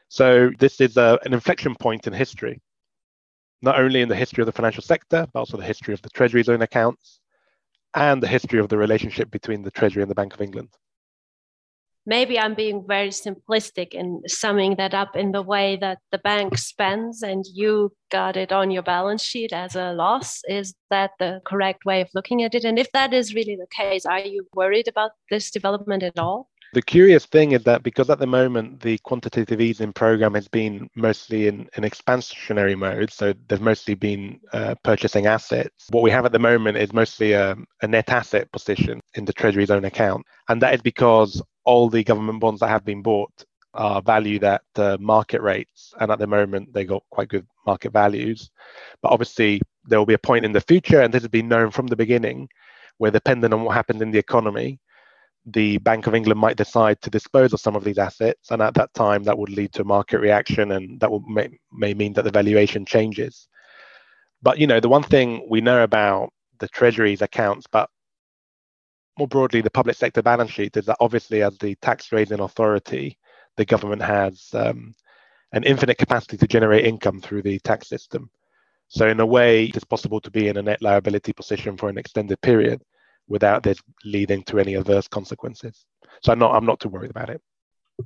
So 0.09 0.50
this 0.59 0.80
is 0.80 0.97
a, 0.97 1.18
an 1.25 1.32
inflection 1.32 1.75
point 1.75 2.06
in 2.06 2.12
history, 2.12 2.61
not 3.62 3.79
only 3.79 4.00
in 4.00 4.09
the 4.09 4.17
history 4.17 4.43
of 4.43 4.47
the 4.47 4.52
financial 4.52 4.83
sector, 4.83 5.26
but 5.33 5.38
also 5.38 5.57
the 5.57 5.64
history 5.64 5.95
of 5.95 6.02
the 6.02 6.11
Treasury's 6.11 6.49
own 6.49 6.62
accounts 6.62 7.21
and 7.95 8.23
the 8.23 8.29
history 8.29 8.59
of 8.59 8.69
the 8.69 8.79
relationship 8.79 9.31
between 9.31 9.62
the 9.62 9.71
Treasury 9.71 10.02
and 10.02 10.11
the 10.11 10.14
Bank 10.14 10.35
of 10.35 10.40
England 10.40 10.71
maybe 12.07 12.38
I'm 12.38 12.55
being 12.55 12.85
very 12.87 13.11
simplistic 13.11 13.93
in 13.93 14.23
summing 14.26 14.76
that 14.76 14.95
up 14.95 15.17
in 15.17 15.33
the 15.33 15.43
way 15.43 15.76
that 15.81 15.99
the 16.11 16.19
bank 16.19 16.57
spends 16.59 17.23
and 17.23 17.45
you 17.52 17.93
got 18.11 18.37
it 18.37 18.52
on 18.52 18.71
your 18.71 18.83
balance 18.83 19.23
sheet 19.23 19.52
as 19.52 19.76
a 19.76 19.93
loss. 19.93 20.40
Is 20.49 20.75
that 20.90 21.12
the 21.19 21.40
correct 21.45 21.85
way 21.85 22.00
of 22.00 22.09
looking 22.14 22.43
at 22.43 22.55
it? 22.55 22.64
And 22.64 22.79
if 22.79 22.90
that 22.93 23.12
is 23.12 23.35
really 23.35 23.57
the 23.57 23.67
case, 23.71 24.07
are 24.07 24.21
you 24.21 24.47
worried 24.55 24.88
about 24.88 25.12
this 25.31 25.50
development 25.50 26.02
at 26.02 26.19
all? 26.19 26.50
The 26.72 26.82
curious 26.82 27.26
thing 27.26 27.50
is 27.50 27.64
that 27.64 27.82
because 27.82 28.10
at 28.10 28.20
the 28.20 28.28
moment 28.28 28.80
the 28.80 28.98
quantitative 28.98 29.60
easing 29.60 29.92
program 29.92 30.34
has 30.34 30.46
been 30.46 30.88
mostly 30.94 31.48
in 31.48 31.68
an 31.74 31.82
expansionary 31.82 32.78
mode, 32.78 33.12
so 33.12 33.34
they've 33.48 33.60
mostly 33.60 33.94
been 33.94 34.38
uh, 34.52 34.76
purchasing 34.84 35.26
assets. 35.26 35.88
What 35.90 36.04
we 36.04 36.12
have 36.12 36.24
at 36.26 36.30
the 36.30 36.38
moment 36.38 36.76
is 36.76 36.92
mostly 36.92 37.32
a, 37.32 37.56
a 37.82 37.88
net 37.88 38.10
asset 38.10 38.52
position 38.52 39.00
in 39.14 39.24
the 39.24 39.32
Treasury's 39.32 39.72
own 39.72 39.84
account. 39.84 40.24
And 40.48 40.62
that 40.62 40.74
is 40.74 40.80
because 40.80 41.42
all 41.64 41.88
the 41.88 42.04
government 42.04 42.38
bonds 42.38 42.60
that 42.60 42.68
have 42.68 42.84
been 42.84 43.02
bought 43.02 43.32
are 43.74 44.00
valued 44.00 44.44
at 44.44 44.62
uh, 44.76 44.96
market 45.00 45.42
rates. 45.42 45.92
And 45.98 46.12
at 46.12 46.20
the 46.20 46.26
moment, 46.28 46.72
they 46.72 46.84
got 46.84 47.02
quite 47.10 47.28
good 47.28 47.46
market 47.66 47.92
values. 47.92 48.48
But 49.02 49.10
obviously, 49.10 49.60
there 49.86 49.98
will 49.98 50.06
be 50.06 50.14
a 50.14 50.18
point 50.18 50.44
in 50.44 50.52
the 50.52 50.60
future, 50.60 51.00
and 51.00 51.12
this 51.12 51.22
has 51.22 51.30
been 51.30 51.48
known 51.48 51.72
from 51.72 51.88
the 51.88 51.96
beginning, 51.96 52.48
where 52.98 53.10
depending 53.10 53.52
on 53.52 53.62
what 53.62 53.74
happens 53.74 54.02
in 54.02 54.12
the 54.12 54.18
economy, 54.18 54.78
the 55.52 55.78
Bank 55.78 56.07
of 56.07 56.14
England 56.14 56.40
might 56.40 56.57
decide 56.57 57.00
to 57.02 57.11
dispose 57.11 57.52
of 57.52 57.61
some 57.61 57.76
of 57.76 57.85
these 57.85 57.99
assets. 57.99 58.50
And 58.50 58.62
at 58.62 58.75
that 58.75 58.92
time, 58.95 59.25
that 59.25 59.38
would 59.38 59.50
lead 59.50 59.73
to 59.75 59.85
market 59.85 60.21
reaction, 60.21 60.73
and 60.73 61.00
that 61.00 61.11
may, 61.26 61.49
may 61.73 61.95
mean 61.95 62.12
that 62.14 62.25
the 62.25 62.30
valuation 62.30 62.85
changes. 62.85 63.49
But 64.42 64.59
you 64.59 64.66
know, 64.66 64.80
the 64.80 64.88
one 64.88 65.02
thing 65.02 65.47
we 65.49 65.61
know 65.61 65.83
about 65.83 66.33
the 66.59 66.69
Treasury's 66.69 67.23
accounts, 67.23 67.66
but 67.71 67.88
more 69.19 69.28
broadly, 69.28 69.61
the 69.61 69.71
public 69.71 69.97
sector 69.97 70.23
balance 70.23 70.50
sheet 70.50 70.76
is 70.76 70.87
that 70.87 70.97
obviously, 71.00 71.42
as 71.42 71.59
the 71.59 71.75
tax 71.76 72.12
raising 72.12 72.40
authority, 72.40 73.19
the 73.57 73.64
government 73.64 74.02
has 74.02 74.49
um, 74.54 74.95
an 75.52 75.64
infinite 75.64 75.99
capacity 75.99 76.37
to 76.38 76.47
generate 76.47 76.87
income 76.87 77.21
through 77.21 77.42
the 77.42 77.59
tax 77.61 77.88
system. 77.88 78.30
So, 78.88 79.09
in 79.09 79.21
a 79.21 79.26
way, 79.26 79.66
it's 79.66 79.85
possible 79.85 80.21
to 80.21 80.30
be 80.30 80.49
in 80.49 80.57
a 80.57 80.62
net 80.62 80.83
liability 80.83 81.33
position 81.33 81.76
for 81.76 81.88
an 81.88 81.99
extended 81.99 82.40
period 82.40 82.83
without 83.30 83.62
this 83.62 83.78
leading 84.04 84.42
to 84.44 84.58
any 84.58 84.75
adverse 84.75 85.08
consequences. 85.08 85.87
So, 86.22 86.32
I'm 86.32 86.38
not, 86.38 86.54
I'm 86.54 86.66
not 86.66 86.80
too 86.80 86.90
worried 86.90 87.10
about 87.10 87.30
it. 87.30 87.40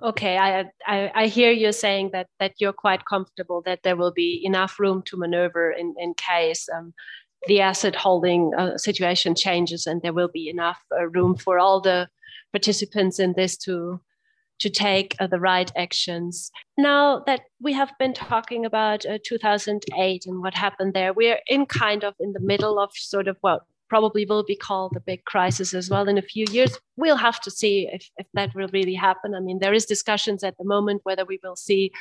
Okay, 0.03 0.39
I, 0.39 0.65
I, 0.87 1.11
I 1.15 1.27
hear 1.27 1.53
you 1.53 1.73
saying 1.73 2.11
that 2.13 2.29
that 2.41 2.55
you're 2.59 2.73
quite 2.73 3.05
comfortable 3.05 3.63
that 3.63 3.81
there 3.83 3.97
will 3.97 4.13
be 4.13 4.45
enough 4.45 4.81
room 4.81 5.03
to 5.07 5.17
maneuver 5.17 5.71
in 5.71 5.95
in 5.99 6.15
case 6.15 6.69
um, 6.75 6.95
the 7.47 7.61
asset 7.61 7.95
holding 7.95 8.53
uh, 8.57 8.77
situation 8.77 9.35
changes 9.35 9.87
and 9.87 10.03
there 10.03 10.13
will 10.13 10.31
be 10.33 10.49
enough 10.49 10.81
uh, 10.97 11.07
room 11.09 11.37
for 11.37 11.59
all 11.59 11.81
the 11.81 12.09
participants 12.53 13.19
in 13.19 13.35
this 13.35 13.57
to 13.59 14.01
to 14.61 14.71
take 14.71 15.17
uh, 15.19 15.27
the 15.27 15.41
right 15.41 15.71
actions. 15.77 16.51
Now 16.79 17.23
that 17.27 17.43
we 17.61 17.73
have 17.73 17.93
been 17.99 18.15
talking 18.15 18.65
about 18.65 19.05
uh, 19.05 19.19
2008 19.25 20.27
and 20.27 20.41
what 20.41 20.55
happened 20.55 20.95
there, 20.95 21.13
we're 21.13 21.41
in 21.49 21.67
kind 21.67 22.05
of 22.05 22.15
in 22.21 22.33
the 22.33 22.41
middle 22.41 22.79
of 22.79 22.91
sort 22.95 23.29
of 23.29 23.37
what 23.41 23.63
probably 23.89 24.25
will 24.25 24.45
be 24.45 24.57
called 24.57 24.93
the 24.95 25.01
big 25.01 25.25
crisis 25.25 25.75
as 25.75 25.91
well 25.91 26.09
in 26.09 26.19
a 26.19 26.23
few 26.23 26.47
years. 26.51 26.79
We'll 26.97 27.17
have 27.17 27.41
to 27.43 27.51
see 27.51 27.89
if, 27.93 28.09
if 28.17 28.27
that 28.35 28.55
will 28.55 28.69
really 28.73 28.95
happen. 28.95 29.35
I 29.35 29.41
mean, 29.41 29.59
there 29.59 29.75
is 29.75 29.87
discussions 29.87 30.43
at 30.43 30.57
the 30.59 30.65
moment 30.65 31.03
whether 31.05 31.25
we 31.25 31.39
will 31.43 31.57
see 31.57 31.93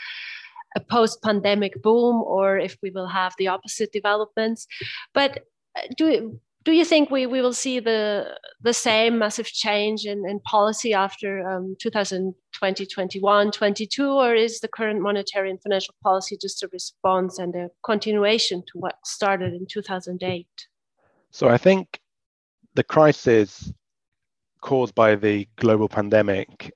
a 0.75 0.79
post-pandemic 0.79 1.81
boom 1.81 2.23
or 2.23 2.57
if 2.57 2.77
we 2.81 2.89
will 2.89 3.07
have 3.07 3.33
the 3.37 3.47
opposite 3.47 3.91
developments. 3.91 4.67
But 5.13 5.45
uh, 5.75 5.81
do 5.97 6.39
do 6.63 6.71
you 6.71 6.85
think 6.85 7.11
we, 7.11 7.25
we 7.25 7.41
will 7.41 7.53
see 7.53 7.79
the 7.79 8.37
the 8.61 8.73
same 8.73 9.19
massive 9.19 9.47
change 9.47 10.05
in, 10.05 10.27
in 10.27 10.39
policy 10.39 10.93
after 10.93 11.47
um, 11.47 11.75
2020, 11.81 12.85
21, 12.85 13.51
22, 13.51 14.09
or 14.09 14.33
is 14.33 14.61
the 14.61 14.67
current 14.67 15.01
monetary 15.01 15.49
and 15.49 15.61
financial 15.61 15.93
policy 16.01 16.37
just 16.41 16.63
a 16.63 16.69
response 16.71 17.37
and 17.37 17.53
a 17.55 17.69
continuation 17.83 18.63
to 18.67 18.79
what 18.79 18.95
started 19.03 19.53
in 19.53 19.65
2008? 19.69 20.47
So 21.33 21.49
I 21.49 21.57
think 21.57 21.99
the 22.75 22.83
crisis 22.83 23.73
caused 24.61 24.93
by 24.93 25.15
the 25.15 25.47
global 25.55 25.89
pandemic 25.89 26.71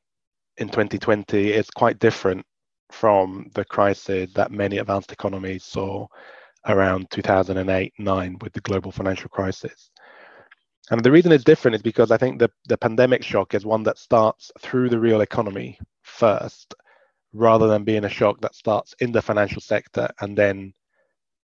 in 0.58 0.68
2020 0.68 1.54
is 1.54 1.70
quite 1.70 2.00
different 2.00 2.44
from 2.92 3.52
the 3.54 3.64
crisis 3.64 4.34
that 4.34 4.52
many 4.52 4.80
advanced 4.80 5.12
economies 5.12 5.64
saw 5.64 6.08
around 6.68 7.12
2008 7.12 7.94
9 8.00 8.38
with 8.42 8.52
the 8.54 8.62
global 8.62 8.92
financial 8.92 9.30
crisis. 9.30 9.92
And 10.90 11.04
the 11.04 11.12
reason 11.12 11.32
it's 11.32 11.44
different 11.44 11.76
is 11.76 11.84
because 11.84 12.10
I 12.10 12.18
think 12.18 12.40
the, 12.40 12.50
the 12.68 12.78
pandemic 12.78 13.24
shock 13.24 13.54
is 13.54 13.64
one 13.64 13.84
that 13.84 14.00
starts 14.00 14.52
through 14.60 14.90
the 14.90 15.00
real 15.00 15.22
economy 15.22 15.78
first, 16.02 16.74
rather 17.32 17.68
than 17.68 17.84
being 17.84 18.06
a 18.06 18.10
shock 18.10 18.42
that 18.42 18.56
starts 18.56 18.96
in 19.02 19.12
the 19.12 19.22
financial 19.22 19.62
sector 19.62 20.10
and 20.22 20.36
then 20.36 20.74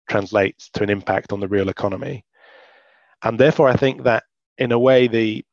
translates 0.09 0.71
to 0.71 0.83
an 0.83 0.89
impact 0.89 1.33
on 1.33 1.41
the 1.41 1.49
real 1.49 1.69
economy. 1.69 2.25
And 3.23 3.39
therefore, 3.39 3.69
I 3.69 3.77
think 3.77 4.03
that 4.05 4.25
in 4.59 4.73
a 4.73 4.79
way, 4.79 5.07
the 5.07 5.45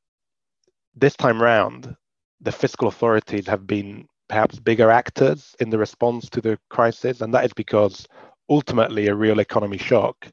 this 0.95 1.15
time 1.15 1.41
round, 1.41 1.95
the 2.41 2.51
fiscal 2.51 2.88
authorities 2.88 3.47
have 3.47 3.65
been 3.67 4.08
perhaps 4.27 4.60
bigger 4.60 4.91
actors 4.91 5.55
in 5.60 5.69
the 5.69 5.77
response 5.77 6.29
to 6.29 6.41
the 6.41 6.58
crisis. 6.69 7.21
And 7.21 7.34
that 7.34 7.45
is 7.45 7.53
because 7.53 8.08
ultimately 8.49 9.08
a 9.08 9.15
real 9.15 9.39
economy 9.39 9.77
shock 9.77 10.27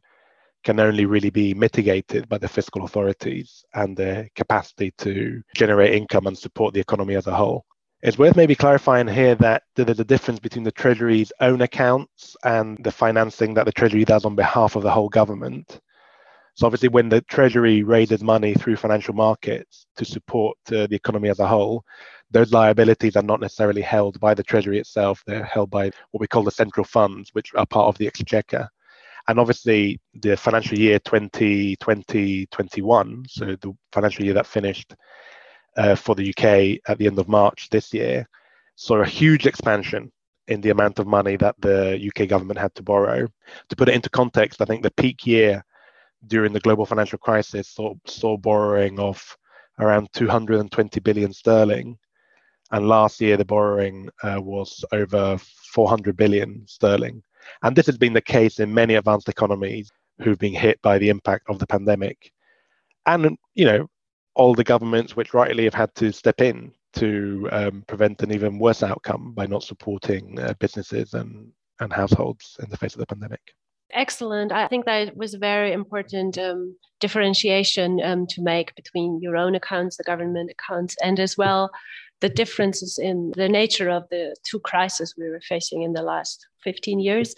can 0.65 0.81
only 0.81 1.07
really 1.07 1.31
be 1.31 1.55
mitigated 1.55 2.29
by 2.29 2.39
the 2.39 2.49
fiscal 2.49 2.85
authorities 2.85 3.65
and 3.75 3.97
their 3.97 4.29
capacity 4.35 4.93
to 4.99 5.41
generate 5.55 5.95
income 5.95 6.27
and 6.27 6.37
support 6.37 6.75
the 6.75 6.81
economy 6.81 7.15
as 7.15 7.27
a 7.27 7.35
whole. 7.35 7.65
It's 8.03 8.19
worth 8.19 8.37
maybe 8.37 8.55
clarifying 8.55 9.09
here 9.09 9.35
that 9.37 9.63
there's 9.75 10.01
a 10.01 10.05
difference 10.05 10.41
between 10.41 10.65
the 10.65 10.73
Treasury's 10.73 11.33
own 11.41 11.63
accounts 11.63 12.37
and 12.45 12.77
the 12.83 12.91
financing 12.93 13.55
that 13.55 13.65
the 13.65 13.73
Treasury 13.73 14.05
does 14.05 14.25
on 14.25 14.35
behalf 14.35 14.77
of 14.77 14.83
the 14.83 14.91
whole 14.91 15.09
government. 15.09 15.81
So, 16.57 16.67
obviously, 16.67 16.89
when 16.89 17.11
the 17.11 17.21
Treasury 17.21 17.83
raises 17.83 18.23
money 18.23 18.55
through 18.55 18.77
financial 18.77 19.13
markets 19.13 19.87
to 19.97 20.07
support 20.07 20.57
uh, 20.69 20.87
the 20.87 20.97
economy 20.97 21.29
as 21.29 21.39
a 21.39 21.47
whole, 21.47 21.85
those 22.31 22.51
liabilities 22.51 23.15
are 23.15 23.23
not 23.23 23.41
necessarily 23.43 23.83
held 23.83 24.19
by 24.21 24.33
the 24.33 24.43
Treasury 24.43 24.79
itself. 24.79 25.23
They're 25.27 25.45
held 25.45 25.69
by 25.69 25.91
what 26.13 26.21
we 26.21 26.27
call 26.27 26.45
the 26.45 26.51
central 26.51 26.85
funds, 26.85 27.29
which 27.35 27.53
are 27.57 27.67
part 27.67 27.89
of 27.89 27.99
the 27.99 28.07
exchequer. 28.07 28.71
And 29.29 29.39
obviously, 29.39 30.01
the 30.15 30.35
financial 30.35 30.79
year 30.79 30.99
2020 31.01 32.47
21, 32.47 33.25
so 33.29 33.45
the 33.45 33.77
financial 33.93 34.25
year 34.25 34.35
that 34.35 34.47
finished 34.47 34.95
uh, 35.77 35.95
for 35.95 36.15
the 36.15 36.31
UK 36.31 36.81
at 36.89 36.97
the 36.97 37.07
end 37.07 37.19
of 37.19 37.29
March 37.29 37.69
this 37.71 37.93
year, 37.93 38.27
saw 38.77 39.03
a 39.03 39.07
huge 39.07 39.47
expansion 39.47 40.11
in 40.49 40.63
the 40.63 40.71
amount 40.71 40.99
of 41.01 41.07
money 41.07 41.37
that 41.37 41.57
the 41.59 42.01
UK 42.09 42.29
government 42.29 42.59
had 42.59 42.75
to 42.77 42.83
borrow. 42.83 43.27
To 43.69 43.77
put 43.77 43.91
it 43.91 43.95
into 43.95 44.09
context, 44.09 44.63
I 44.63 44.65
think 44.65 44.83
the 44.83 44.91
peak 44.93 45.27
year 45.27 45.63
during 46.27 46.53
the 46.53 46.61
global 46.61 46.87
financial 46.87 47.19
crisis 47.19 47.69
saw, 47.69 47.95
saw 48.07 48.37
borrowing 48.37 48.99
of 48.99 49.37
around 49.79 50.09
220 50.13 51.01
billion 51.01 51.33
sterling 51.33 51.99
and 52.73 52.89
last 52.89 53.21
year 53.21 53.37
the 53.37 53.45
borrowing 53.45 54.09
uh, 54.23 54.41
was 54.41 54.85
over 54.93 55.39
400 55.73 56.17
billion 56.17 56.67
sterling. 56.67 57.23
And 57.63 57.77
this 57.77 57.87
has 57.87 57.97
been 57.97 58.13
the 58.13 58.21
case 58.21 58.59
in 58.59 58.75
many 58.75 58.95
advanced 58.95 59.29
economies 59.29 59.91
who've 60.21 60.39
been 60.39 60.55
hit 60.55 60.81
by 60.83 60.99
the 60.99 61.09
impact 61.09 61.45
of 61.49 61.59
the 61.59 61.67
pandemic. 61.67 62.33
And, 63.07 63.37
you 63.55 63.67
know, 63.67 63.87
all 64.35 64.55
the 64.55 64.65
governments 64.65 65.15
which 65.15 65.33
rightly 65.33 65.65
have 65.65 65.75
had 65.75 65.95
to 65.97 66.13
step 66.13 66.41
in 66.41 66.73
to 66.95 67.49
um, 67.53 67.85
prevent 67.87 68.23
an 68.23 68.33
even 68.33 68.59
worse 68.59 68.83
outcome 68.83 69.33
by 69.33 69.47
not 69.47 69.63
supporting 69.63 70.39
uh, 70.41 70.55
businesses 70.59 71.15
and, 71.15 71.53
and 71.81 71.93
households 71.93 72.57
in 72.63 72.69
the 72.69 72.77
face 72.77 72.95
of 72.95 73.01
the 73.01 73.07
pandemic. 73.07 73.41
Excellent. 73.93 74.53
I 74.53 74.67
think 74.69 74.85
that 74.85 75.17
was 75.17 75.35
a 75.35 75.39
very 75.39 75.73
important 75.73 76.39
um, 76.39 76.77
differentiation 77.01 78.01
um, 78.03 78.27
to 78.29 78.43
make 78.43 78.75
between 78.75 79.21
your 79.23 79.37
own 79.37 79.55
accounts, 79.55 79.97
the 79.97 80.05
government 80.05 80.51
accounts, 80.51 80.97
and 81.03 81.21
as 81.21 81.37
well 81.37 81.71
the 82.21 82.29
differences 82.29 82.99
in 82.99 83.33
the 83.37 83.49
nature 83.49 83.91
of 83.91 84.05
the 84.11 84.35
two 84.49 84.59
crises 84.61 85.15
we 85.19 85.29
were 85.29 85.41
facing 85.41 85.83
in 85.83 85.93
the 85.93 86.03
last 86.03 86.47
15 86.65 86.99
years. 86.99 87.35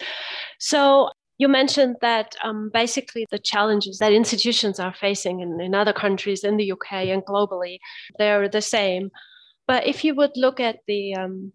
So 0.59 1.09
you 1.37 1.47
mentioned 1.47 1.97
that 2.01 2.35
um, 2.43 2.69
basically 2.73 3.25
the 3.29 3.39
challenges 3.39 3.97
that 3.99 4.13
institutions 4.13 4.79
are 4.79 4.93
facing 4.93 5.41
in, 5.41 5.59
in 5.59 5.75
other 5.75 5.93
countries, 5.93 6.43
in 6.43 6.57
the 6.57 6.71
UK 6.71 7.07
and 7.07 7.25
globally, 7.25 7.79
they're 8.17 8.49
the 8.49 8.61
same. 8.61 9.09
But 9.67 9.85
if 9.85 10.03
you 10.03 10.15
would 10.15 10.31
look 10.35 10.59
at 10.59 10.79
the 10.87 11.15
um, 11.15 11.53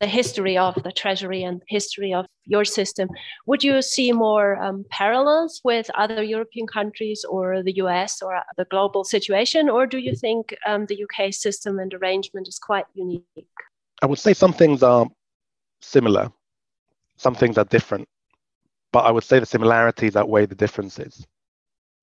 the 0.00 0.06
history 0.06 0.56
of 0.56 0.74
the 0.82 0.90
Treasury 0.90 1.42
and 1.42 1.62
history 1.68 2.14
of 2.14 2.26
your 2.46 2.64
system, 2.64 3.08
would 3.46 3.62
you 3.62 3.82
see 3.82 4.12
more 4.12 4.60
um, 4.62 4.84
parallels 4.90 5.60
with 5.62 5.90
other 5.94 6.22
European 6.22 6.66
countries 6.66 7.24
or 7.28 7.62
the 7.62 7.76
US 7.76 8.22
or 8.22 8.42
the 8.56 8.64
global 8.64 9.04
situation? 9.04 9.68
Or 9.68 9.86
do 9.86 9.98
you 9.98 10.16
think 10.16 10.56
um, 10.66 10.86
the 10.86 11.04
UK 11.04 11.34
system 11.34 11.78
and 11.78 11.92
arrangement 11.92 12.48
is 12.48 12.58
quite 12.58 12.86
unique? 12.94 13.58
I 14.02 14.06
would 14.06 14.18
say 14.18 14.32
some 14.32 14.54
things 14.54 14.82
are 14.82 15.06
similar, 15.82 16.32
some 17.16 17.34
things 17.34 17.58
are 17.58 17.66
different, 17.66 18.08
but 18.92 19.00
I 19.00 19.10
would 19.10 19.24
say 19.24 19.38
the 19.38 19.46
similarities 19.46 20.16
outweigh 20.16 20.46
the 20.46 20.54
differences. 20.54 21.26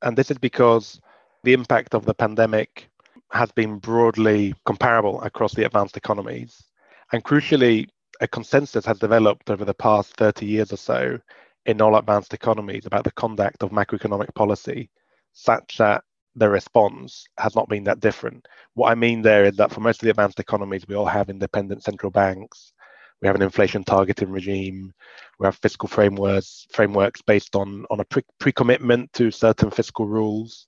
And 0.04 0.16
this 0.16 0.30
is 0.30 0.38
because 0.38 1.02
the 1.44 1.54
impact 1.54 1.96
of 1.96 2.06
the 2.06 2.14
pandemic 2.14 2.90
has 3.32 3.52
been 3.52 3.80
broadly 3.80 4.54
comparable 4.68 5.20
across 5.24 5.56
the 5.56 5.66
advanced 5.66 5.98
economies. 5.98 6.67
And 7.14 7.24
crucially, 7.24 7.88
a 8.20 8.28
consensus 8.28 8.86
has 8.86 9.00
developed 9.00 9.50
over 9.50 9.64
the 9.64 9.74
past 9.74 10.16
30 10.18 10.46
years 10.46 10.74
or 10.74 10.78
so 10.78 11.20
in 11.66 11.82
all 11.82 11.96
advanced 11.96 12.34
economies 12.34 12.86
about 12.86 13.04
the 13.04 13.12
conduct 13.12 13.64
of 13.64 13.72
macroeconomic 13.72 14.34
policy, 14.36 14.90
such 15.34 15.78
that 15.78 16.04
the 16.36 16.50
response 16.50 17.26
has 17.40 17.56
not 17.56 17.68
been 17.68 17.84
that 17.84 18.00
different. 18.00 18.48
What 18.76 18.92
I 18.92 18.96
mean 18.96 19.22
there 19.22 19.46
is 19.46 19.58
that 19.58 19.72
for 19.72 19.82
most 19.82 20.02
of 20.02 20.06
the 20.06 20.12
advanced 20.12 20.40
economies, 20.40 20.88
we 20.88 20.96
all 20.96 21.06
have 21.06 21.30
independent 21.30 21.84
central 21.84 22.12
banks. 22.12 22.74
We 23.22 23.28
have 23.28 23.36
an 23.36 23.42
inflation 23.42 23.84
targeting 23.84 24.30
regime. 24.30 24.94
We 25.40 25.46
have 25.46 25.58
fiscal 25.58 25.90
frameworks 25.90 26.68
frameworks 26.72 27.22
based 27.22 27.56
on 27.56 27.86
on 27.90 28.00
a 28.00 28.06
pre, 28.06 28.22
pre-commitment 28.40 29.12
to 29.14 29.32
certain 29.32 29.72
fiscal 29.72 30.08
rules, 30.08 30.68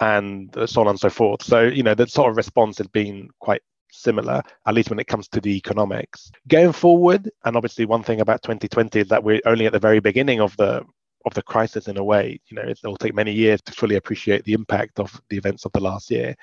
and 0.00 0.54
so 0.66 0.82
on 0.82 0.88
and 0.88 1.00
so 1.00 1.08
forth. 1.08 1.42
So 1.42 1.62
you 1.62 1.82
know 1.82 1.94
the 1.94 2.06
sort 2.06 2.30
of 2.30 2.36
response 2.36 2.76
has 2.78 2.88
been 2.88 3.30
quite 3.40 3.62
similar, 3.92 4.42
at 4.66 4.74
least 4.74 4.90
when 4.90 4.98
it 4.98 5.06
comes 5.06 5.28
to 5.28 5.40
the 5.40 5.56
economics. 5.56 6.30
Going 6.48 6.72
forward, 6.72 7.30
and 7.44 7.56
obviously 7.56 7.84
one 7.84 8.02
thing 8.02 8.20
about 8.20 8.42
2020 8.42 9.00
is 9.00 9.08
that 9.08 9.22
we're 9.22 9.40
only 9.46 9.66
at 9.66 9.72
the 9.72 9.78
very 9.78 10.00
beginning 10.00 10.40
of 10.40 10.56
the 10.56 10.84
of 11.24 11.34
the 11.34 11.42
crisis 11.42 11.86
in 11.86 11.98
a 11.98 12.04
way. 12.04 12.40
You 12.48 12.56
know, 12.56 12.68
it 12.68 12.80
will 12.82 12.96
take 12.96 13.14
many 13.14 13.32
years 13.32 13.62
to 13.62 13.72
fully 13.72 13.94
appreciate 13.94 14.44
the 14.44 14.54
impact 14.54 14.98
of 14.98 15.20
the 15.28 15.36
events 15.36 15.64
of 15.64 15.72
the 15.72 15.80
last 15.80 16.10
year. 16.10 16.34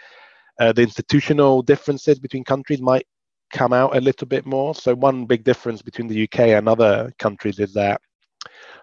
Uh, 0.59 0.71
the 0.71 0.83
institutional 0.83 1.61
differences 1.61 2.17
between 2.17 2.45
countries 2.45 2.81
might 2.81 3.05
come 3.51 3.73
out 3.73 3.95
a 3.95 4.01
little 4.01 4.27
bit 4.27 4.45
more. 4.45 4.75
So 4.75 4.95
one 4.95 5.25
big 5.25 5.43
difference 5.43 5.81
between 5.81 6.07
the 6.07 6.23
UK 6.23 6.39
and 6.39 6.69
other 6.69 7.11
countries 7.19 7.59
is 7.59 7.73
that 7.73 7.99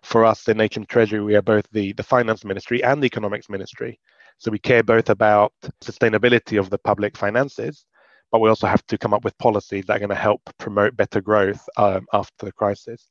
for 0.03 0.25
us 0.25 0.49
in 0.49 0.59
HM 0.59 0.87
Treasury, 0.89 1.21
we 1.21 1.35
are 1.35 1.43
both 1.43 1.67
the, 1.73 1.93
the 1.95 2.03
finance 2.03 2.45
ministry 2.45 2.83
and 2.83 3.03
the 3.03 3.07
economics 3.07 3.49
ministry. 3.49 3.99
So 4.39 4.51
we 4.51 4.59
care 4.59 4.83
both 4.83 5.09
about 5.09 5.53
sustainability 5.83 6.59
of 6.59 6.69
the 6.69 6.79
public 6.79 7.17
finances, 7.17 7.87
but 8.33 8.41
we 8.41 8.49
also 8.49 8.67
have 8.67 8.85
to 8.87 8.99
come 8.99 9.15
up 9.15 9.25
with 9.25 9.37
policies 9.39 9.85
that 9.87 9.97
are 9.97 10.01
going 10.01 10.09
to 10.09 10.15
help 10.15 10.41
promote 10.59 10.97
better 10.97 11.21
growth 11.21 11.67
um, 11.77 12.07
after 12.13 12.47
the 12.47 12.53
crisis. 12.53 13.09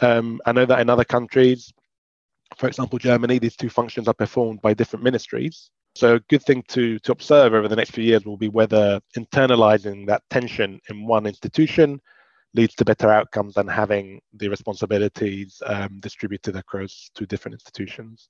Um, 0.00 0.40
I 0.46 0.52
know 0.52 0.66
that 0.66 0.80
in 0.80 0.90
other 0.90 1.04
countries, 1.04 1.72
for 2.56 2.68
example, 2.68 2.98
Germany, 2.98 3.38
these 3.38 3.56
two 3.56 3.68
functions 3.68 4.08
are 4.08 4.14
performed 4.14 4.60
by 4.62 4.74
different 4.74 5.04
ministries. 5.04 5.70
So 5.94 6.16
a 6.16 6.20
good 6.28 6.42
thing 6.44 6.62
to, 6.68 6.98
to 7.00 7.12
observe 7.12 7.54
over 7.54 7.68
the 7.68 7.76
next 7.76 7.90
few 7.90 8.04
years 8.04 8.24
will 8.24 8.36
be 8.36 8.48
whether 8.48 9.00
internalizing 9.16 10.06
that 10.06 10.22
tension 10.30 10.80
in 10.90 11.06
one 11.06 11.26
institution 11.26 12.00
leads 12.54 12.74
to 12.76 12.84
better 12.84 13.10
outcomes 13.10 13.54
than 13.54 13.68
having 13.68 14.20
the 14.34 14.48
responsibilities 14.48 15.60
um, 15.66 16.00
distributed 16.00 16.56
across 16.56 17.10
two 17.14 17.26
different 17.26 17.54
institutions. 17.54 18.28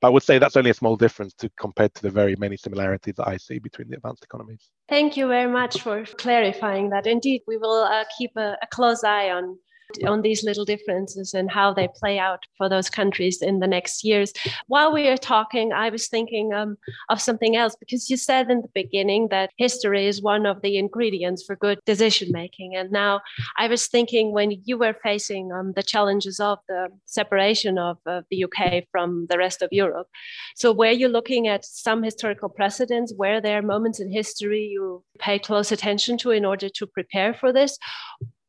But 0.00 0.08
I 0.08 0.10
would 0.10 0.22
say 0.22 0.38
that's 0.38 0.56
only 0.56 0.70
a 0.70 0.74
small 0.74 0.96
difference 0.96 1.34
to 1.34 1.50
compared 1.58 1.94
to 1.94 2.02
the 2.02 2.10
very 2.10 2.36
many 2.36 2.56
similarities 2.56 3.14
that 3.16 3.28
I 3.28 3.36
see 3.36 3.58
between 3.58 3.88
the 3.88 3.96
advanced 3.96 4.24
economies. 4.24 4.70
Thank 4.88 5.16
you 5.16 5.28
very 5.28 5.50
much 5.50 5.80
for 5.80 6.04
clarifying 6.04 6.90
that. 6.90 7.06
Indeed, 7.06 7.42
we 7.46 7.56
will 7.56 7.84
uh, 7.84 8.04
keep 8.18 8.32
a, 8.36 8.56
a 8.62 8.66
close 8.70 9.04
eye 9.04 9.30
on 9.30 9.58
on 10.06 10.22
these 10.22 10.44
little 10.44 10.64
differences 10.64 11.34
and 11.34 11.50
how 11.50 11.72
they 11.72 11.88
play 11.94 12.18
out 12.18 12.44
for 12.56 12.68
those 12.68 12.90
countries 12.90 13.42
in 13.42 13.60
the 13.60 13.66
next 13.66 14.04
years. 14.04 14.32
While 14.66 14.92
we 14.92 15.08
are 15.08 15.16
talking, 15.16 15.72
I 15.72 15.90
was 15.90 16.08
thinking 16.08 16.52
um, 16.52 16.76
of 17.08 17.20
something 17.20 17.56
else 17.56 17.76
because 17.78 18.10
you 18.10 18.16
said 18.16 18.50
in 18.50 18.62
the 18.62 18.68
beginning 18.74 19.28
that 19.30 19.50
history 19.56 20.06
is 20.06 20.22
one 20.22 20.46
of 20.46 20.62
the 20.62 20.76
ingredients 20.78 21.44
for 21.44 21.56
good 21.56 21.78
decision 21.86 22.32
making. 22.32 22.76
And 22.76 22.90
now 22.90 23.20
I 23.58 23.68
was 23.68 23.86
thinking 23.86 24.32
when 24.32 24.62
you 24.64 24.78
were 24.78 24.96
facing 25.02 25.52
um, 25.52 25.72
the 25.74 25.82
challenges 25.82 26.40
of 26.40 26.58
the 26.68 26.88
separation 27.06 27.78
of 27.78 27.98
uh, 28.06 28.22
the 28.30 28.44
UK 28.44 28.84
from 28.90 29.26
the 29.28 29.38
rest 29.38 29.62
of 29.62 29.68
Europe. 29.72 30.08
So, 30.56 30.72
were 30.72 30.90
you 30.90 31.08
looking 31.08 31.48
at 31.48 31.64
some 31.64 32.02
historical 32.02 32.48
precedents? 32.48 33.12
Were 33.16 33.40
there 33.40 33.62
moments 33.62 34.00
in 34.00 34.10
history 34.10 34.70
you 34.72 35.04
pay 35.18 35.38
close 35.38 35.72
attention 35.72 36.18
to 36.18 36.30
in 36.30 36.44
order 36.44 36.68
to 36.68 36.86
prepare 36.86 37.34
for 37.34 37.52
this? 37.52 37.78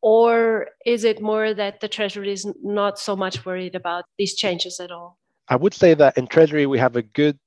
Or 0.02 0.68
is 0.86 1.04
it 1.04 1.22
more 1.22 1.54
that 1.54 1.80
the 1.80 1.88
Treasury 1.88 2.32
is 2.32 2.48
not 2.64 2.98
so 2.98 3.16
much 3.16 3.46
worried 3.46 3.76
about 3.76 4.06
these 4.18 4.36
changes 4.36 4.80
at 4.80 4.92
all? 4.92 5.18
I 5.48 5.56
would 5.56 5.74
say 5.74 5.94
that 5.94 6.18
in 6.18 6.28
Treasury, 6.28 6.66
we 6.66 6.80
have 6.80 6.96
a 6.96 7.02
good 7.02 7.38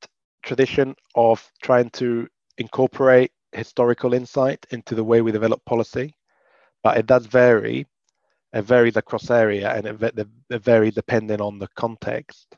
tradition 0.42 0.94
of 1.14 1.50
trying 1.62 1.90
to 1.90 2.28
incorporate 2.58 3.32
historical 3.52 4.14
insight 4.14 4.64
into 4.70 4.94
the 4.94 5.04
way 5.04 5.20
we 5.20 5.32
develop 5.32 5.64
policy, 5.64 6.14
but 6.82 6.96
it 6.96 7.06
does 7.06 7.26
vary. 7.26 7.86
It 8.52 8.62
varies 8.62 8.96
across 8.96 9.30
area 9.30 9.72
and 9.72 9.86
it, 9.86 10.28
it 10.50 10.62
varies 10.62 10.94
depending 10.94 11.40
on 11.40 11.58
the 11.58 11.66
context. 11.74 12.46
I 12.52 12.56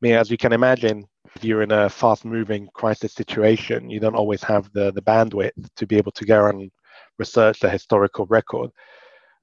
mean, 0.00 0.14
as 0.14 0.30
you 0.30 0.36
can 0.36 0.52
imagine, 0.52 1.04
if 1.34 1.42
you're 1.42 1.62
in 1.62 1.72
a 1.72 1.88
fast 1.88 2.24
moving 2.24 2.68
crisis 2.74 3.12
situation, 3.12 3.90
you 3.90 3.98
don't 3.98 4.14
always 4.14 4.42
have 4.44 4.72
the, 4.72 4.92
the 4.92 5.02
bandwidth 5.02 5.52
to 5.76 5.86
be 5.86 5.96
able 5.96 6.12
to 6.12 6.24
go 6.24 6.46
and 6.46 6.70
research 7.18 7.60
the 7.60 7.70
historical 7.70 8.26
record. 8.26 8.70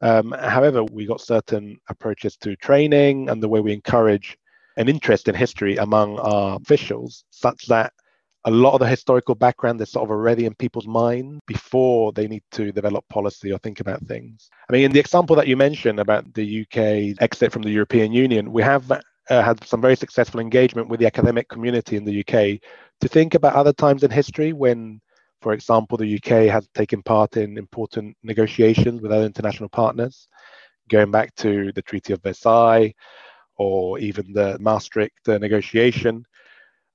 Um, 0.01 0.31
however, 0.31 0.83
we 0.83 1.05
got 1.05 1.21
certain 1.21 1.77
approaches 1.89 2.37
to 2.37 2.55
training 2.55 3.29
and 3.29 3.43
the 3.43 3.49
way 3.49 3.59
we 3.59 3.73
encourage 3.73 4.37
an 4.77 4.87
interest 4.87 5.27
in 5.27 5.35
history 5.35 5.75
among 5.77 6.17
our 6.19 6.55
officials, 6.55 7.25
such 7.31 7.65
that 7.67 7.91
a 8.45 8.51
lot 8.51 8.73
of 8.73 8.79
the 8.79 8.87
historical 8.87 9.35
background 9.35 9.81
is 9.81 9.91
sort 9.91 10.05
of 10.05 10.11
already 10.11 10.45
in 10.45 10.55
people's 10.55 10.87
mind 10.87 11.41
before 11.45 12.13
they 12.13 12.27
need 12.27 12.43
to 12.51 12.71
develop 12.71 13.05
policy 13.09 13.51
or 13.51 13.57
think 13.57 13.81
about 13.81 14.01
things. 14.07 14.49
I 14.69 14.73
mean, 14.73 14.85
in 14.85 14.91
the 14.93 14.99
example 14.99 15.35
that 15.35 15.47
you 15.47 15.57
mentioned 15.57 15.99
about 15.99 16.33
the 16.33 16.61
UK 16.61 17.21
exit 17.21 17.51
from 17.51 17.63
the 17.63 17.69
European 17.69 18.13
Union, 18.13 18.53
we 18.53 18.63
have 18.63 18.89
uh, 18.91 18.99
had 19.29 19.63
some 19.65 19.81
very 19.81 19.97
successful 19.97 20.39
engagement 20.39 20.87
with 20.87 21.01
the 21.01 21.05
academic 21.05 21.49
community 21.49 21.97
in 21.97 22.05
the 22.05 22.21
UK 22.21 22.61
to 23.01 23.07
think 23.07 23.33
about 23.33 23.55
other 23.55 23.73
times 23.73 24.03
in 24.03 24.11
history 24.11 24.53
when 24.53 25.01
for 25.41 25.53
example, 25.53 25.97
the 25.97 26.15
UK 26.15 26.51
has 26.51 26.67
taken 26.73 27.01
part 27.01 27.37
in 27.37 27.57
important 27.57 28.15
negotiations 28.23 29.01
with 29.01 29.11
other 29.11 29.25
international 29.25 29.69
partners, 29.69 30.27
going 30.89 31.11
back 31.11 31.33
to 31.35 31.71
the 31.73 31.81
Treaty 31.81 32.13
of 32.13 32.21
Versailles 32.21 32.93
or 33.57 33.99
even 33.99 34.33
the 34.33 34.57
Maastricht 34.59 35.27
uh, 35.27 35.37
negotiation. 35.37 36.25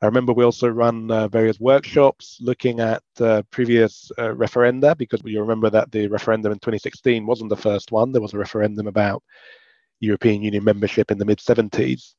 I 0.02 0.06
remember 0.06 0.32
we 0.32 0.44
also 0.44 0.68
run 0.68 1.10
uh, 1.10 1.28
various 1.28 1.58
workshops 1.60 2.38
looking 2.40 2.80
at 2.80 3.02
uh, 3.20 3.42
previous 3.50 4.10
uh, 4.18 4.34
referenda 4.34 4.96
because 4.96 5.22
you 5.24 5.40
remember 5.40 5.70
that 5.70 5.90
the 5.92 6.08
referendum 6.08 6.52
in 6.52 6.58
2016 6.58 7.24
wasn't 7.24 7.48
the 7.48 7.56
first 7.56 7.92
one. 7.92 8.12
There 8.12 8.20
was 8.20 8.34
a 8.34 8.38
referendum 8.38 8.86
about 8.86 9.22
European 10.00 10.42
Union 10.42 10.64
membership 10.64 11.10
in 11.10 11.18
the 11.18 11.24
mid 11.24 11.38
70s 11.38 12.14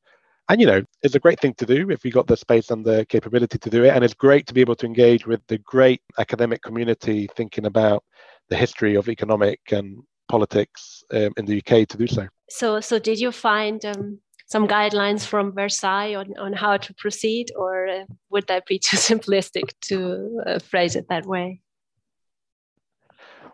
and 0.48 0.60
you 0.60 0.66
know 0.66 0.82
it's 1.02 1.14
a 1.14 1.20
great 1.20 1.40
thing 1.40 1.54
to 1.54 1.66
do 1.66 1.90
if 1.90 2.04
we 2.04 2.10
got 2.10 2.26
the 2.26 2.36
space 2.36 2.70
and 2.70 2.84
the 2.84 3.04
capability 3.06 3.58
to 3.58 3.70
do 3.70 3.84
it. 3.84 3.90
And 3.90 4.04
it's 4.04 4.14
great 4.14 4.46
to 4.46 4.54
be 4.54 4.60
able 4.60 4.76
to 4.76 4.86
engage 4.86 5.26
with 5.26 5.40
the 5.48 5.58
great 5.58 6.00
academic 6.18 6.62
community 6.62 7.28
thinking 7.36 7.66
about 7.66 8.04
the 8.48 8.56
history 8.56 8.94
of 8.94 9.08
economic 9.08 9.60
and 9.72 10.02
politics 10.28 11.04
um, 11.12 11.32
in 11.36 11.44
the 11.46 11.58
uk 11.58 11.88
to 11.88 11.96
do 11.96 12.06
so. 12.06 12.26
So 12.48 12.80
so 12.80 12.98
did 12.98 13.18
you 13.18 13.32
find 13.32 13.84
um, 13.84 14.20
some 14.46 14.68
guidelines 14.68 15.26
from 15.26 15.52
versailles 15.52 16.14
on, 16.14 16.32
on 16.38 16.52
how 16.52 16.76
to 16.76 16.94
proceed 16.94 17.50
or 17.56 17.88
uh, 17.88 18.04
would 18.30 18.46
that 18.46 18.66
be 18.66 18.78
too 18.78 18.96
simplistic 19.10 19.72
to 19.82 20.42
uh, 20.46 20.58
phrase 20.58 20.96
it 20.96 21.06
that 21.08 21.26
way? 21.26 21.60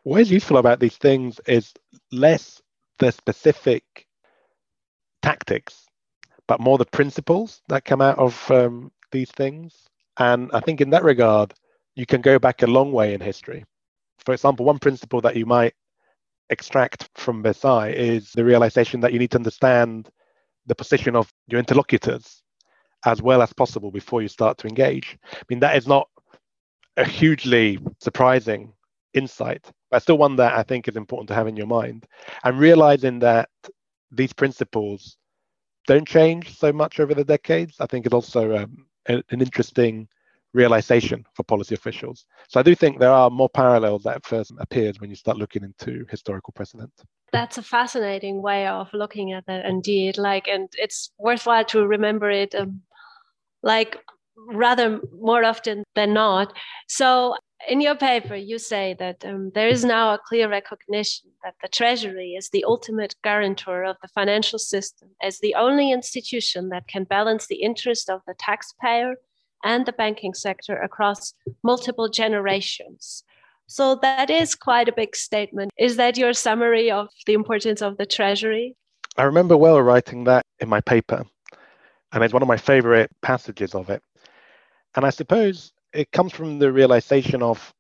What 0.04 0.20
is 0.20 0.30
useful 0.30 0.58
about 0.58 0.80
these 0.80 0.96
things 0.96 1.40
is 1.46 1.72
less 2.10 2.60
the 2.98 3.12
specific 3.12 3.84
tactics 5.22 5.86
but 6.48 6.60
more 6.60 6.78
the 6.78 6.86
principles 6.86 7.62
that 7.68 7.84
come 7.84 8.00
out 8.00 8.18
of 8.18 8.50
um, 8.50 8.90
these 9.10 9.30
things. 9.30 9.88
And 10.18 10.50
I 10.52 10.60
think 10.60 10.80
in 10.80 10.90
that 10.90 11.04
regard, 11.04 11.54
you 11.94 12.06
can 12.06 12.20
go 12.20 12.38
back 12.38 12.62
a 12.62 12.66
long 12.66 12.92
way 12.92 13.14
in 13.14 13.20
history. 13.20 13.64
For 14.24 14.32
example, 14.32 14.66
one 14.66 14.78
principle 14.78 15.20
that 15.22 15.36
you 15.36 15.46
might 15.46 15.74
extract 16.50 17.08
from 17.14 17.42
Versailles 17.42 17.90
is 17.90 18.32
the 18.32 18.44
realization 18.44 19.00
that 19.00 19.12
you 19.12 19.18
need 19.18 19.30
to 19.32 19.38
understand 19.38 20.10
the 20.66 20.74
position 20.74 21.16
of 21.16 21.32
your 21.48 21.58
interlocutors 21.58 22.42
as 23.04 23.20
well 23.20 23.42
as 23.42 23.52
possible 23.52 23.90
before 23.90 24.22
you 24.22 24.28
start 24.28 24.58
to 24.58 24.68
engage. 24.68 25.18
I 25.32 25.42
mean, 25.48 25.60
that 25.60 25.76
is 25.76 25.88
not 25.88 26.08
a 26.96 27.04
hugely 27.04 27.78
surprising 28.00 28.72
insight, 29.14 29.70
but 29.90 30.02
still 30.02 30.18
one 30.18 30.36
that 30.36 30.54
I 30.54 30.62
think 30.62 30.88
is 30.88 30.96
important 30.96 31.28
to 31.28 31.34
have 31.34 31.48
in 31.48 31.56
your 31.56 31.66
mind. 31.66 32.06
And 32.44 32.58
realizing 32.58 33.18
that 33.20 33.48
these 34.10 34.32
principles 34.32 35.16
don't 35.86 36.06
change 36.06 36.58
so 36.58 36.72
much 36.72 37.00
over 37.00 37.14
the 37.14 37.24
decades. 37.24 37.76
I 37.80 37.86
think 37.86 38.06
it's 38.06 38.14
also 38.14 38.56
um, 38.56 38.86
an 39.06 39.22
interesting 39.30 40.08
realization 40.54 41.24
for 41.34 41.42
policy 41.44 41.74
officials. 41.74 42.26
So 42.48 42.60
I 42.60 42.62
do 42.62 42.74
think 42.74 42.98
there 42.98 43.10
are 43.10 43.30
more 43.30 43.48
parallels 43.48 44.02
that 44.04 44.24
first 44.26 44.52
appeared 44.58 45.00
when 45.00 45.10
you 45.10 45.16
start 45.16 45.38
looking 45.38 45.64
into 45.64 46.04
historical 46.10 46.52
precedent. 46.52 46.92
That's 47.32 47.56
a 47.56 47.62
fascinating 47.62 48.42
way 48.42 48.66
of 48.66 48.92
looking 48.92 49.32
at 49.32 49.46
that, 49.46 49.64
indeed. 49.64 50.18
Like, 50.18 50.48
and 50.48 50.68
it's 50.74 51.10
worthwhile 51.18 51.64
to 51.66 51.86
remember 51.86 52.30
it, 52.30 52.54
um, 52.54 52.82
like 53.62 53.96
rather 54.36 55.00
more 55.18 55.44
often 55.44 55.84
than 55.94 56.12
not. 56.12 56.52
So 56.88 57.36
in 57.68 57.80
your 57.80 57.94
paper, 57.94 58.34
you 58.34 58.58
say 58.58 58.96
that 58.98 59.24
um, 59.24 59.50
there 59.54 59.68
is 59.68 59.84
now 59.84 60.14
a 60.14 60.18
clear 60.18 60.48
recognition 60.48 61.30
that 61.44 61.54
the 61.62 61.68
Treasury 61.68 62.34
is 62.36 62.50
the 62.50 62.64
ultimate 62.64 63.14
guarantor 63.22 63.84
of 63.84 63.96
the 64.02 64.08
financial 64.08 64.58
system 64.58 65.10
as 65.22 65.38
the 65.38 65.54
only 65.54 65.92
institution 65.92 66.68
that 66.70 66.88
can 66.88 67.04
balance 67.04 67.46
the 67.46 67.62
interest 67.62 68.10
of 68.10 68.20
the 68.26 68.34
taxpayer 68.38 69.14
and 69.64 69.86
the 69.86 69.92
banking 69.92 70.34
sector 70.34 70.76
across 70.76 71.34
multiple 71.62 72.08
generations. 72.08 73.22
So 73.68 73.94
that 74.02 74.28
is 74.28 74.54
quite 74.54 74.88
a 74.88 74.92
big 74.92 75.14
statement. 75.14 75.70
Is 75.78 75.96
that 75.96 76.18
your 76.18 76.32
summary 76.32 76.90
of 76.90 77.08
the 77.26 77.32
importance 77.32 77.80
of 77.80 77.96
the 77.96 78.06
Treasury? 78.06 78.76
I 79.16 79.22
remember 79.22 79.56
well 79.56 79.80
writing 79.80 80.24
that 80.24 80.44
in 80.58 80.68
my 80.68 80.80
paper, 80.80 81.24
and 82.12 82.24
it's 82.24 82.32
one 82.32 82.42
of 82.42 82.48
my 82.48 82.56
favorite 82.56 83.10
passages 83.22 83.74
of 83.74 83.88
it. 83.88 84.02
And 84.94 85.06
I 85.06 85.10
suppose 85.10 85.72
it 85.92 86.10
comes 86.12 86.32
from 86.32 86.58
the 86.58 86.72
realization 86.72 87.42
of 87.42 87.72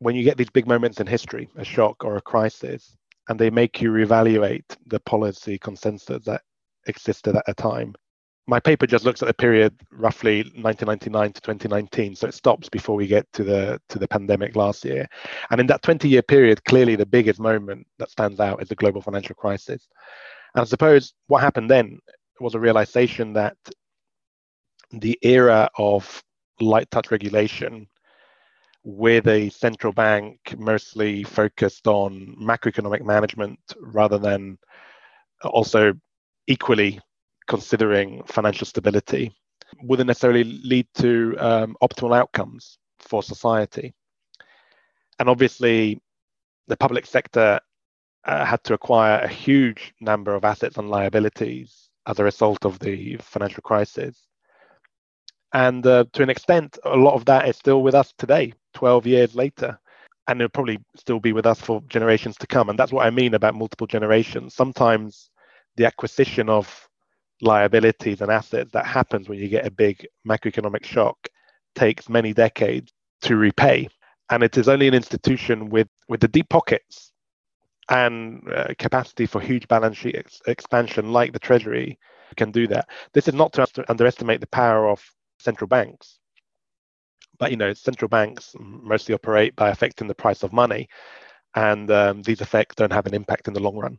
when 0.00 0.14
you 0.14 0.22
get 0.22 0.36
these 0.36 0.50
big 0.50 0.66
moments 0.66 1.00
in 1.00 1.06
history, 1.06 1.48
a 1.56 1.64
shock 1.64 2.04
or 2.04 2.16
a 2.16 2.22
crisis, 2.22 2.96
and 3.28 3.38
they 3.38 3.50
make 3.50 3.80
you 3.80 3.90
reevaluate 3.90 4.64
the 4.86 5.00
policy 5.00 5.58
consensus 5.58 6.24
that 6.24 6.42
existed 6.86 7.36
at 7.36 7.44
a 7.46 7.54
time. 7.54 7.94
My 8.46 8.60
paper 8.60 8.86
just 8.86 9.04
looks 9.04 9.20
at 9.20 9.28
the 9.28 9.34
period 9.34 9.74
roughly 9.92 10.38
1999 10.38 11.32
to 11.34 11.40
2019, 11.42 12.16
so 12.16 12.28
it 12.28 12.34
stops 12.34 12.68
before 12.70 12.96
we 12.96 13.06
get 13.06 13.30
to 13.34 13.44
the 13.44 13.78
to 13.90 13.98
the 13.98 14.08
pandemic 14.08 14.56
last 14.56 14.86
year. 14.86 15.06
And 15.50 15.60
in 15.60 15.66
that 15.66 15.82
20-year 15.82 16.22
period, 16.22 16.64
clearly 16.64 16.96
the 16.96 17.04
biggest 17.04 17.40
moment 17.40 17.86
that 17.98 18.10
stands 18.10 18.40
out 18.40 18.62
is 18.62 18.68
the 18.68 18.74
global 18.74 19.02
financial 19.02 19.34
crisis. 19.34 19.86
And 20.54 20.62
I 20.62 20.64
suppose 20.64 21.12
what 21.26 21.42
happened 21.42 21.70
then 21.70 21.98
was 22.40 22.54
a 22.54 22.60
realization 22.60 23.34
that 23.34 23.56
the 24.92 25.18
era 25.20 25.68
of 25.76 26.22
light 26.60 26.90
touch 26.90 27.10
regulation 27.10 27.86
with 28.84 29.26
a 29.28 29.50
central 29.50 29.92
bank 29.92 30.54
mostly 30.58 31.22
focused 31.24 31.86
on 31.86 32.34
macroeconomic 32.40 33.04
management 33.04 33.58
rather 33.80 34.18
than 34.18 34.58
also 35.44 35.92
equally 36.46 37.00
considering 37.46 38.22
financial 38.24 38.66
stability 38.66 39.32
wouldn't 39.82 40.06
necessarily 40.06 40.44
lead 40.44 40.86
to 40.94 41.36
um, 41.38 41.76
optimal 41.82 42.16
outcomes 42.16 42.78
for 43.00 43.22
society. 43.22 43.94
And 45.18 45.28
obviously, 45.28 46.00
the 46.68 46.76
public 46.76 47.06
sector 47.06 47.60
uh, 48.24 48.44
had 48.44 48.62
to 48.64 48.74
acquire 48.74 49.20
a 49.20 49.28
huge 49.28 49.94
number 50.00 50.34
of 50.34 50.44
assets 50.44 50.76
and 50.78 50.90
liabilities 50.90 51.90
as 52.06 52.18
a 52.18 52.24
result 52.24 52.64
of 52.64 52.78
the 52.78 53.16
financial 53.16 53.62
crisis. 53.62 54.26
And 55.52 55.86
uh, 55.86 56.04
to 56.12 56.22
an 56.22 56.30
extent, 56.30 56.78
a 56.84 56.96
lot 56.96 57.14
of 57.14 57.24
that 57.26 57.48
is 57.48 57.56
still 57.56 57.82
with 57.82 57.94
us 57.94 58.12
today, 58.18 58.52
12 58.74 59.06
years 59.06 59.34
later. 59.34 59.78
And 60.26 60.40
it'll 60.40 60.50
probably 60.50 60.78
still 60.94 61.20
be 61.20 61.32
with 61.32 61.46
us 61.46 61.60
for 61.60 61.82
generations 61.88 62.36
to 62.38 62.46
come. 62.46 62.68
And 62.68 62.78
that's 62.78 62.92
what 62.92 63.06
I 63.06 63.10
mean 63.10 63.34
about 63.34 63.54
multiple 63.54 63.86
generations. 63.86 64.54
Sometimes 64.54 65.30
the 65.76 65.86
acquisition 65.86 66.50
of 66.50 66.88
liabilities 67.40 68.20
and 68.20 68.30
assets 68.30 68.72
that 68.72 68.84
happens 68.84 69.28
when 69.28 69.38
you 69.38 69.48
get 69.48 69.66
a 69.66 69.70
big 69.70 70.06
macroeconomic 70.26 70.84
shock 70.84 71.16
takes 71.74 72.08
many 72.08 72.34
decades 72.34 72.92
to 73.22 73.36
repay. 73.36 73.88
And 74.30 74.42
it 74.42 74.58
is 74.58 74.68
only 74.68 74.88
an 74.88 74.94
institution 74.94 75.70
with, 75.70 75.88
with 76.08 76.20
the 76.20 76.28
deep 76.28 76.50
pockets 76.50 77.12
and 77.88 78.42
uh, 78.54 78.74
capacity 78.78 79.24
for 79.24 79.40
huge 79.40 79.66
balance 79.68 79.96
sheet 79.96 80.16
ex- 80.16 80.42
expansion 80.46 81.12
like 81.12 81.32
the 81.32 81.38
Treasury 81.38 81.98
can 82.36 82.50
do 82.50 82.66
that. 82.66 82.88
This 83.14 83.28
is 83.28 83.34
not 83.34 83.54
to 83.54 83.84
underestimate 83.88 84.40
the 84.40 84.46
power 84.48 84.90
of 84.90 85.02
central 85.38 85.68
banks. 85.68 86.18
But 87.38 87.50
you 87.50 87.56
know, 87.56 87.72
central 87.72 88.08
banks 88.08 88.54
mostly 88.58 89.14
operate 89.14 89.54
by 89.56 89.70
affecting 89.70 90.08
the 90.08 90.14
price 90.14 90.42
of 90.42 90.52
money, 90.52 90.88
and 91.54 91.90
um, 91.90 92.22
these 92.22 92.40
effects 92.40 92.74
don't 92.74 92.92
have 92.92 93.06
an 93.06 93.14
impact 93.14 93.48
in 93.48 93.54
the 93.54 93.60
long 93.60 93.76
run. 93.76 93.98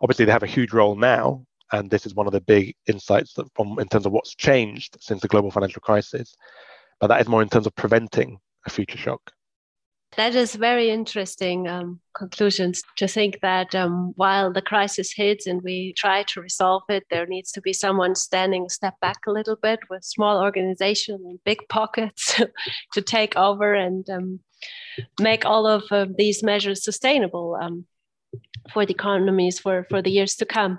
Obviously, 0.00 0.24
they 0.24 0.32
have 0.32 0.42
a 0.42 0.46
huge 0.46 0.72
role 0.72 0.96
now, 0.96 1.44
and 1.72 1.90
this 1.90 2.06
is 2.06 2.14
one 2.14 2.26
of 2.26 2.32
the 2.32 2.40
big 2.40 2.74
insights 2.86 3.36
from 3.54 3.78
in 3.78 3.88
terms 3.88 4.06
of 4.06 4.12
what's 4.12 4.34
changed 4.34 4.96
since 5.00 5.20
the 5.20 5.28
global 5.28 5.50
financial 5.50 5.80
crisis. 5.80 6.34
But 7.00 7.08
that 7.08 7.20
is 7.20 7.28
more 7.28 7.42
in 7.42 7.48
terms 7.48 7.66
of 7.66 7.74
preventing 7.74 8.38
a 8.66 8.70
future 8.70 8.98
shock. 8.98 9.32
That 10.16 10.34
is 10.34 10.54
very 10.54 10.90
interesting 10.90 11.68
um, 11.68 11.98
conclusions 12.14 12.82
to 12.96 13.08
think 13.08 13.40
that 13.40 13.74
um, 13.74 14.12
while 14.16 14.52
the 14.52 14.60
crisis 14.60 15.10
hits 15.10 15.46
and 15.46 15.62
we 15.62 15.94
try 15.96 16.22
to 16.24 16.42
resolve 16.42 16.82
it, 16.90 17.04
there 17.08 17.26
needs 17.26 17.50
to 17.52 17.62
be 17.62 17.72
someone 17.72 18.14
standing 18.14 18.66
a 18.66 18.70
step 18.70 19.00
back 19.00 19.20
a 19.26 19.32
little 19.32 19.56
bit 19.56 19.80
with 19.88 20.04
small 20.04 20.42
organization 20.42 21.14
and 21.24 21.38
big 21.44 21.60
pockets 21.70 22.38
to 22.92 23.00
take 23.00 23.36
over 23.36 23.72
and 23.72 24.08
um, 24.10 24.40
make 25.18 25.46
all 25.46 25.66
of 25.66 25.84
uh, 25.90 26.04
these 26.18 26.42
measures 26.42 26.84
sustainable 26.84 27.56
um, 27.62 27.86
for 28.70 28.84
the 28.84 28.92
economies 28.92 29.58
for, 29.58 29.86
for 29.88 30.02
the 30.02 30.10
years 30.10 30.34
to 30.36 30.44
come. 30.44 30.78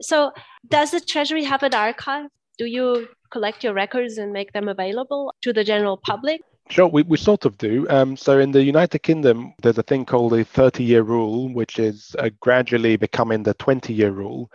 So, 0.00 0.32
does 0.68 0.90
the 0.90 1.00
Treasury 1.00 1.44
have 1.44 1.62
an 1.62 1.74
archive? 1.74 2.26
Do 2.58 2.64
you 2.64 3.08
collect 3.30 3.62
your 3.62 3.74
records 3.74 4.18
and 4.18 4.32
make 4.32 4.52
them 4.52 4.66
available 4.66 5.34
to 5.42 5.52
the 5.52 5.62
general 5.62 5.96
public? 5.96 6.40
Sure, 6.70 6.86
we, 6.86 7.02
we 7.02 7.16
sort 7.16 7.46
of 7.46 7.58
do. 7.58 7.84
Um, 7.90 8.16
so 8.16 8.38
in 8.38 8.52
the 8.52 8.62
United 8.62 9.00
Kingdom, 9.00 9.54
there's 9.60 9.78
a 9.78 9.82
thing 9.82 10.04
called 10.04 10.32
the 10.32 10.44
30 10.44 10.84
year 10.84 11.02
rule, 11.02 11.52
which 11.52 11.80
is 11.80 12.14
uh, 12.20 12.30
gradually 12.38 12.96
becoming 12.96 13.42
the 13.42 13.54
20 13.54 13.92
year 13.92 14.12
rule. 14.12 14.52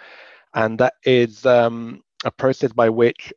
And 0.53 0.79
that 0.79 0.93
is 1.03 1.45
um, 1.45 2.01
a 2.23 2.31
process 2.31 2.71
by 2.71 2.87
which 2.87 3.33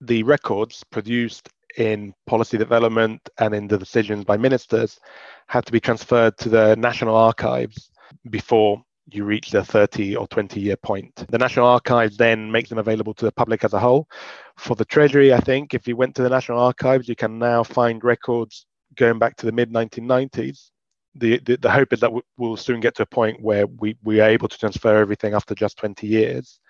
the 0.00 0.22
records 0.22 0.84
produced 0.84 1.48
in 1.76 2.14
policy 2.28 2.58
development 2.58 3.28
and 3.38 3.52
in 3.52 3.66
the 3.66 3.76
decisions 3.76 4.24
by 4.24 4.36
ministers 4.36 5.00
have 5.48 5.64
to 5.64 5.72
be 5.72 5.80
transferred 5.80 6.38
to 6.38 6.48
the 6.48 6.76
National 6.76 7.16
Archives 7.16 7.90
before 8.30 8.80
you 9.10 9.24
reach 9.24 9.50
the 9.50 9.64
30 9.64 10.16
or 10.16 10.26
20 10.28 10.60
year 10.60 10.76
point. 10.76 11.14
The 11.28 11.38
National 11.38 11.66
Archives 11.66 12.16
then 12.16 12.50
makes 12.50 12.68
them 12.68 12.78
available 12.78 13.14
to 13.14 13.24
the 13.24 13.32
public 13.32 13.64
as 13.64 13.72
a 13.72 13.78
whole. 13.78 14.08
For 14.56 14.74
the 14.76 14.84
Treasury, 14.84 15.32
I 15.32 15.40
think 15.40 15.74
if 15.74 15.88
you 15.88 15.96
went 15.96 16.14
to 16.16 16.22
the 16.22 16.28
National 16.28 16.60
Archives, 16.60 17.08
you 17.08 17.16
can 17.16 17.38
now 17.38 17.62
find 17.62 18.02
records 18.04 18.66
going 18.96 19.18
back 19.18 19.36
to 19.36 19.46
the 19.46 19.52
mid 19.52 19.72
1990s. 19.72 20.70
The, 21.14 21.38
the, 21.38 21.56
the, 21.56 21.70
hope 21.70 21.92
is 21.92 22.00
that 22.00 22.12
we'll 22.36 22.56
soon 22.56 22.80
get 22.80 22.94
to 22.96 23.02
a 23.02 23.06
point 23.06 23.40
where 23.40 23.66
we, 23.66 23.96
we 24.04 24.20
are 24.20 24.28
able 24.28 24.46
to 24.46 24.58
transfer 24.58 24.98
everything 24.98 25.34
after 25.34 25.54
just 25.54 25.78
20 25.78 26.06
years. 26.06 26.60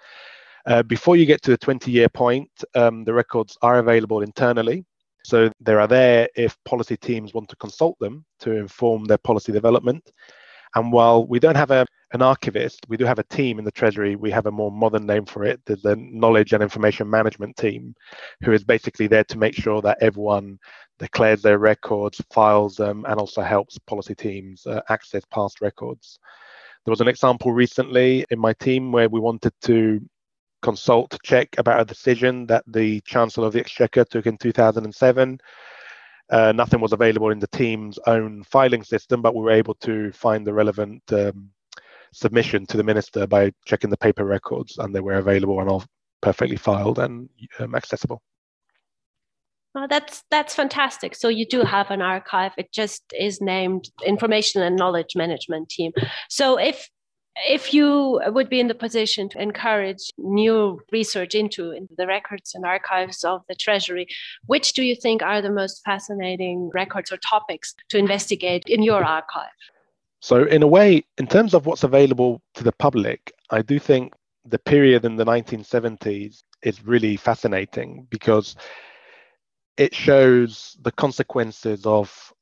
Uh, 0.66 0.83
before 0.83 1.16
you 1.16 1.27
get 1.27 1.42
to 1.42 1.51
the 1.51 1.59
20 1.59 1.90
year 1.90 2.09
point, 2.09 2.51
um, 2.74 3.05
the 3.05 3.12
records 3.12 3.59
are 3.62 3.79
available 3.79 4.22
internally. 4.22 4.85
So 5.24 5.51
they 5.61 5.74
are 5.74 5.87
there 5.87 6.29
if 6.37 6.57
policy 6.64 6.96
teams 6.96 7.35
want 7.35 7.48
to 7.51 7.57
consult 7.57 7.98
them 7.98 8.24
to 8.40 8.53
inform 8.53 9.05
their 9.05 9.18
policy 9.18 9.53
development. 9.53 10.11
And 10.74 10.92
while 10.92 11.26
we 11.26 11.38
don't 11.38 11.57
have 11.57 11.70
a, 11.70 11.87
an 12.12 12.22
archivist, 12.22 12.87
we 12.88 12.96
do 12.96 13.04
have 13.04 13.18
a 13.18 13.24
team 13.24 13.59
in 13.59 13.64
the 13.64 13.72
Treasury. 13.72 14.16
We 14.16 14.31
have 14.31 14.46
a 14.46 14.52
more 14.52 14.70
modern 14.70 15.07
name 15.07 15.24
for 15.24 15.44
it. 15.44 15.61
There's 15.64 15.83
the 15.83 15.96
Knowledge 15.96 16.52
and 16.52 16.62
Information 16.62 17.09
Management 17.09 17.57
Team, 17.57 17.94
who 18.42 18.52
is 18.52 18.64
basically 18.64 19.07
there 19.07 19.24
to 19.24 19.38
make 19.38 19.54
sure 19.54 19.81
that 19.83 19.98
everyone 20.00 20.59
declares 20.98 21.42
their 21.42 21.59
records, 21.59 22.20
files 22.33 22.76
them, 22.76 23.04
and 23.09 23.18
also 23.18 23.42
helps 23.42 23.78
policy 23.78 24.14
teams 24.14 24.66
uh, 24.66 24.81
access 24.88 25.24
past 25.33 25.61
records. 25.61 26.18
There 26.85 26.92
was 26.92 27.00
an 27.00 27.09
example 27.09 27.52
recently 27.52 28.24
in 28.31 28.38
my 28.38 28.52
team 28.54 28.92
where 28.92 29.09
we 29.09 29.20
wanted 29.20 29.52
to 29.62 30.00
consult, 30.62 31.16
check 31.22 31.48
about 31.59 31.81
a 31.81 31.85
decision 31.85 32.46
that 32.46 32.64
the 32.66 33.00
Chancellor 33.02 33.46
of 33.46 33.52
the 33.52 33.61
Exchequer 33.61 34.04
took 34.04 34.26
in 34.26 34.37
2007 34.37 35.38
uh, 36.30 36.52
nothing 36.52 36.80
was 36.80 36.92
available 36.92 37.30
in 37.30 37.38
the 37.38 37.48
team's 37.48 37.98
own 38.06 38.44
filing 38.44 38.82
system, 38.82 39.22
but 39.22 39.34
we 39.34 39.42
were 39.42 39.50
able 39.50 39.74
to 39.74 40.12
find 40.12 40.46
the 40.46 40.52
relevant 40.52 41.02
um, 41.12 41.50
submission 42.12 42.66
to 42.66 42.76
the 42.76 42.84
minister 42.84 43.26
by 43.26 43.52
checking 43.64 43.90
the 43.90 43.96
paper 43.96 44.24
records, 44.24 44.78
and 44.78 44.94
they 44.94 45.00
were 45.00 45.14
available 45.14 45.60
and 45.60 45.68
all 45.68 45.84
perfectly 46.20 46.56
filed 46.56 46.98
and 46.98 47.28
um, 47.58 47.74
accessible. 47.74 48.22
Well, 49.74 49.86
that's 49.88 50.24
that's 50.30 50.54
fantastic. 50.54 51.14
So 51.14 51.28
you 51.28 51.46
do 51.46 51.62
have 51.62 51.90
an 51.90 52.02
archive. 52.02 52.52
It 52.56 52.72
just 52.72 53.02
is 53.18 53.40
named 53.40 53.90
Information 54.04 54.62
and 54.62 54.76
Knowledge 54.76 55.14
Management 55.14 55.68
Team. 55.68 55.92
So 56.28 56.58
if 56.58 56.88
if 57.46 57.72
you 57.74 58.20
would 58.27 58.48
be 58.48 58.61
in 58.61 58.68
the 58.68 58.74
position 58.74 59.29
to 59.31 59.40
encourage 59.40 60.11
new 60.18 60.81
research 60.92 61.35
into, 61.35 61.72
into 61.72 61.94
the 61.96 62.07
records 62.07 62.55
and 62.55 62.64
archives 62.64 63.24
of 63.24 63.42
the 63.48 63.55
Treasury, 63.55 64.07
which 64.46 64.72
do 64.72 64.83
you 64.83 64.94
think 64.94 65.22
are 65.22 65.42
the 65.42 65.51
most 65.51 65.83
fascinating 65.85 66.70
records 66.74 67.12
or 67.12 67.16
topics 67.18 67.74
to 67.90 67.98
investigate 67.98 68.64
in 68.66 68.83
your 68.83 69.05
archive? 69.05 69.48
So, 70.20 70.44
in 70.44 70.62
a 70.62 70.66
way, 70.66 71.05
in 71.18 71.27
terms 71.27 71.55
of 71.55 71.66
what's 71.66 71.85
available 71.85 72.42
to 72.55 72.64
the 72.64 72.72
public, 72.72 73.33
I 73.51 73.62
do 73.62 73.79
think 73.79 74.14
the 74.44 74.59
period 74.59 75.05
in 75.05 75.16
the 75.16 75.24
1970s 75.24 76.42
is 76.62 76.85
really 76.85 77.16
fascinating 77.16 78.07
because 78.11 78.57
it 79.77 79.94
shows 79.94 80.77
the 80.83 80.90
consequences 80.90 81.87
of 81.87 82.33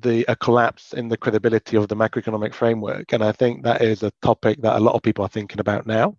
the 0.00 0.24
a 0.28 0.36
collapse 0.36 0.92
in 0.92 1.08
the 1.08 1.16
credibility 1.16 1.76
of 1.76 1.88
the 1.88 1.96
macroeconomic 1.96 2.54
framework. 2.54 3.12
And 3.12 3.24
i 3.24 3.32
think 3.32 3.62
that 3.62 3.82
is 3.82 4.02
a 4.02 4.12
topic 4.22 4.60
that 4.62 4.76
a 4.76 4.80
lot 4.80 4.94
of 4.94 5.02
people 5.02 5.24
are 5.24 5.28
thinking 5.28 5.60
about 5.60 5.86
now. 5.86 6.16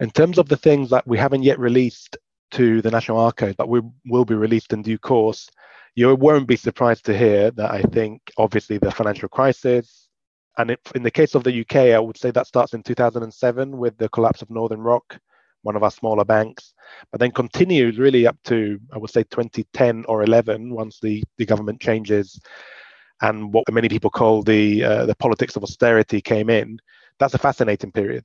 In 0.00 0.10
terms 0.10 0.38
of 0.38 0.48
the 0.48 0.56
things 0.56 0.90
that 0.90 1.06
we 1.06 1.18
haven't 1.18 1.44
yet 1.44 1.58
released 1.58 2.16
to 2.50 2.82
the 2.82 2.90
national 2.90 3.18
archives 3.18 3.54
but 3.56 3.68
we 3.68 3.80
will 4.06 4.24
be 4.24 4.34
released 4.34 4.72
in 4.72 4.82
due 4.82 4.98
course 4.98 5.48
you 5.96 6.14
won't 6.14 6.46
be 6.46 6.56
surprised 6.56 7.04
to 7.04 7.16
hear 7.16 7.50
that 7.52 7.70
i 7.70 7.82
think 7.82 8.20
obviously 8.36 8.78
the 8.78 8.90
financial 8.90 9.28
crisis 9.28 10.08
and 10.58 10.76
in 10.94 11.02
the 11.02 11.10
case 11.10 11.34
of 11.34 11.42
the 11.42 11.60
uk 11.62 11.74
i 11.74 11.98
would 11.98 12.18
say 12.18 12.30
that 12.30 12.46
starts 12.46 12.74
in 12.74 12.82
2007 12.82 13.76
with 13.76 13.96
the 13.96 14.08
collapse 14.10 14.42
of 14.42 14.50
northern 14.50 14.80
rock 14.80 15.18
one 15.64 15.76
of 15.76 15.82
our 15.82 15.90
smaller 15.90 16.24
banks, 16.24 16.74
but 17.10 17.18
then 17.18 17.32
continues 17.32 17.98
really 17.98 18.26
up 18.26 18.36
to, 18.44 18.78
I 18.92 18.98
would 18.98 19.10
say, 19.10 19.24
2010 19.24 20.04
or 20.08 20.22
11, 20.22 20.72
once 20.72 21.00
the, 21.00 21.24
the 21.38 21.46
government 21.46 21.80
changes 21.80 22.38
and 23.22 23.52
what 23.52 23.64
many 23.72 23.88
people 23.88 24.10
call 24.10 24.42
the, 24.42 24.84
uh, 24.84 25.06
the 25.06 25.14
politics 25.16 25.56
of 25.56 25.62
austerity 25.62 26.20
came 26.20 26.50
in. 26.50 26.78
That's 27.18 27.34
a 27.34 27.38
fascinating 27.38 27.92
period. 27.92 28.24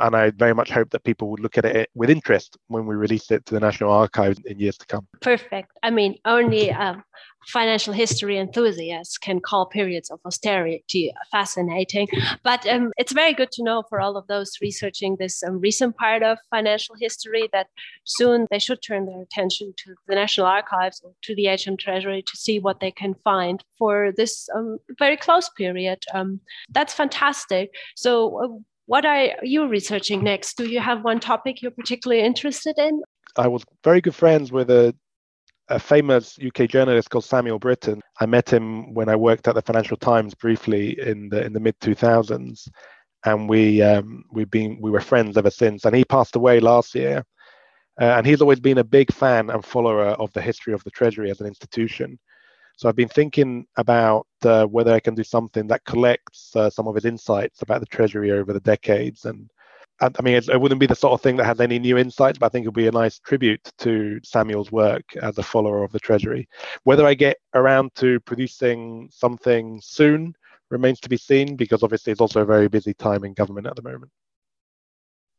And 0.00 0.16
I 0.16 0.30
very 0.30 0.54
much 0.54 0.70
hope 0.70 0.90
that 0.90 1.04
people 1.04 1.28
would 1.30 1.40
look 1.40 1.58
at 1.58 1.64
it 1.64 1.90
with 1.94 2.10
interest 2.10 2.56
when 2.68 2.86
we 2.86 2.94
release 2.94 3.30
it 3.30 3.46
to 3.46 3.54
the 3.54 3.60
National 3.60 3.90
Archives 3.92 4.40
in 4.44 4.58
years 4.58 4.76
to 4.78 4.86
come. 4.86 5.06
Perfect. 5.20 5.70
I 5.82 5.90
mean, 5.90 6.16
only 6.24 6.72
um, 6.72 7.02
financial 7.46 7.92
history 7.92 8.38
enthusiasts 8.38 9.18
can 9.18 9.40
call 9.40 9.66
periods 9.66 10.10
of 10.10 10.18
austerity 10.24 11.12
fascinating. 11.30 12.08
But 12.42 12.66
um, 12.66 12.92
it's 12.96 13.12
very 13.12 13.34
good 13.34 13.52
to 13.52 13.62
know 13.62 13.84
for 13.88 14.00
all 14.00 14.16
of 14.16 14.26
those 14.26 14.58
researching 14.60 15.16
this 15.18 15.42
um, 15.42 15.60
recent 15.60 15.96
part 15.96 16.22
of 16.22 16.38
financial 16.50 16.96
history 16.98 17.48
that 17.52 17.68
soon 18.04 18.46
they 18.50 18.58
should 18.58 18.82
turn 18.82 19.06
their 19.06 19.22
attention 19.22 19.74
to 19.78 19.94
the 20.08 20.14
National 20.14 20.46
Archives 20.46 21.00
or 21.04 21.12
to 21.22 21.34
the 21.34 21.46
HM 21.46 21.76
Treasury 21.76 22.22
to 22.22 22.36
see 22.36 22.58
what 22.58 22.80
they 22.80 22.90
can 22.90 23.14
find 23.24 23.62
for 23.78 24.12
this 24.16 24.48
um, 24.54 24.78
very 24.98 25.16
close 25.16 25.48
period. 25.50 26.04
Um, 26.12 26.40
that's 26.70 26.94
fantastic. 26.94 27.70
So, 27.94 28.42
uh, 28.42 28.58
what 28.86 29.04
are 29.04 29.28
you 29.42 29.66
researching 29.68 30.22
next? 30.22 30.56
Do 30.56 30.68
you 30.68 30.80
have 30.80 31.04
one 31.04 31.20
topic 31.20 31.60
you're 31.60 31.72
particularly 31.72 32.22
interested 32.22 32.78
in? 32.78 33.02
I 33.36 33.48
was 33.48 33.64
very 33.84 34.00
good 34.00 34.14
friends 34.14 34.52
with 34.52 34.70
a, 34.70 34.94
a 35.68 35.78
famous 35.78 36.38
UK 36.44 36.68
journalist 36.68 37.10
called 37.10 37.24
Samuel 37.24 37.58
Brittan. 37.58 38.00
I 38.20 38.26
met 38.26 38.48
him 38.48 38.94
when 38.94 39.08
I 39.08 39.16
worked 39.16 39.48
at 39.48 39.54
the 39.54 39.62
Financial 39.62 39.96
Times 39.96 40.34
briefly 40.34 40.98
in 41.00 41.28
the 41.28 41.44
in 41.44 41.52
the 41.52 41.60
mid 41.60 41.78
2000s, 41.80 42.68
and 43.24 43.48
we 43.48 43.82
um, 43.82 44.24
we've 44.30 44.50
been 44.50 44.78
we 44.80 44.90
were 44.90 45.00
friends 45.00 45.36
ever 45.36 45.50
since. 45.50 45.84
And 45.84 45.94
he 45.94 46.04
passed 46.04 46.36
away 46.36 46.60
last 46.60 46.94
year, 46.94 47.24
uh, 48.00 48.04
and 48.04 48.26
he's 48.26 48.40
always 48.40 48.60
been 48.60 48.78
a 48.78 48.84
big 48.84 49.12
fan 49.12 49.50
and 49.50 49.64
follower 49.64 50.10
of 50.10 50.32
the 50.32 50.40
history 50.40 50.72
of 50.72 50.84
the 50.84 50.90
Treasury 50.90 51.30
as 51.30 51.40
an 51.40 51.46
institution. 51.46 52.18
So 52.76 52.88
I've 52.88 52.96
been 52.96 53.08
thinking 53.08 53.66
about 53.76 54.26
uh, 54.44 54.66
whether 54.66 54.92
I 54.92 55.00
can 55.00 55.14
do 55.14 55.24
something 55.24 55.66
that 55.68 55.84
collects 55.86 56.54
uh, 56.54 56.68
some 56.68 56.86
of 56.86 56.94
his 56.94 57.06
insights 57.06 57.62
about 57.62 57.80
the 57.80 57.86
Treasury 57.86 58.32
over 58.32 58.52
the 58.52 58.60
decades. 58.60 59.24
And, 59.24 59.50
and 60.02 60.14
I 60.18 60.22
mean, 60.22 60.34
it 60.34 60.60
wouldn't 60.60 60.80
be 60.80 60.86
the 60.86 60.94
sort 60.94 61.14
of 61.14 61.22
thing 61.22 61.36
that 61.36 61.46
has 61.46 61.58
any 61.58 61.78
new 61.78 61.96
insights, 61.96 62.38
but 62.38 62.46
I 62.46 62.48
think 62.50 62.64
it 62.64 62.68
would 62.68 62.74
be 62.74 62.86
a 62.86 62.92
nice 62.92 63.18
tribute 63.18 63.72
to 63.78 64.20
Samuel's 64.22 64.70
work 64.70 65.04
as 65.22 65.38
a 65.38 65.42
follower 65.42 65.84
of 65.84 65.92
the 65.92 65.98
Treasury. 65.98 66.46
Whether 66.84 67.06
I 67.06 67.14
get 67.14 67.38
around 67.54 67.94
to 67.96 68.20
producing 68.20 69.08
something 69.10 69.80
soon 69.82 70.34
remains 70.70 71.00
to 71.00 71.08
be 71.08 71.16
seen, 71.16 71.56
because 71.56 71.82
obviously 71.82 72.10
it's 72.10 72.20
also 72.20 72.42
a 72.42 72.44
very 72.44 72.68
busy 72.68 72.92
time 72.92 73.24
in 73.24 73.32
government 73.32 73.66
at 73.66 73.76
the 73.76 73.82
moment. 73.82 74.12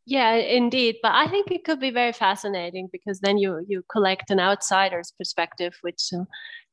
Yeah, 0.09 0.35
indeed. 0.35 0.95
But 1.03 1.15
I 1.15 1.27
think 1.27 1.51
it 1.51 1.65
could 1.65 1.81
be 1.81 1.91
very 1.91 2.13
fascinating 2.13 2.87
because 2.93 3.19
then 3.19 3.37
you 3.37 3.65
you 3.67 3.83
collect 3.91 4.31
an 4.31 4.39
outsider's 4.39 5.11
perspective, 5.11 5.73
which 5.81 6.01
uh, 6.13 6.23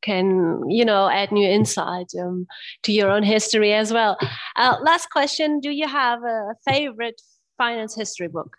can 0.02 0.62
you 0.70 0.84
know 0.84 1.08
add 1.08 1.32
new 1.32 1.48
insight 1.48 2.12
um, 2.16 2.46
to 2.84 2.92
your 2.92 3.10
own 3.10 3.24
history 3.24 3.74
as 3.74 3.92
well. 3.92 4.16
Uh, 4.54 4.76
last 4.82 5.10
question: 5.10 5.58
Do 5.58 5.70
you 5.70 5.88
have 5.88 6.22
a 6.22 6.54
favorite 6.64 7.20
finance 7.58 7.96
history 7.96 8.28
book? 8.28 8.56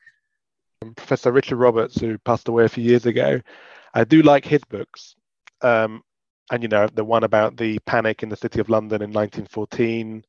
Professor 0.98 1.32
Richard 1.32 1.56
Roberts, 1.56 1.98
who 2.02 2.18
passed 2.18 2.50
away 2.50 2.66
a 2.66 2.70
few 2.70 2.84
years 2.84 3.06
ago, 3.06 3.40
I 3.94 4.04
do 4.04 4.24
like 4.24 4.44
his 4.44 4.64
books. 4.66 5.16
Um, 5.62 6.04
and 6.52 6.62
you 6.62 6.68
know 6.68 6.88
the 6.88 7.06
one 7.06 7.24
about 7.24 7.56
the 7.56 7.80
panic 7.86 8.24
in 8.24 8.30
the 8.30 8.36
city 8.36 8.60
of 8.60 8.68
London 8.68 9.02
in 9.02 9.14
1914 9.14 10.26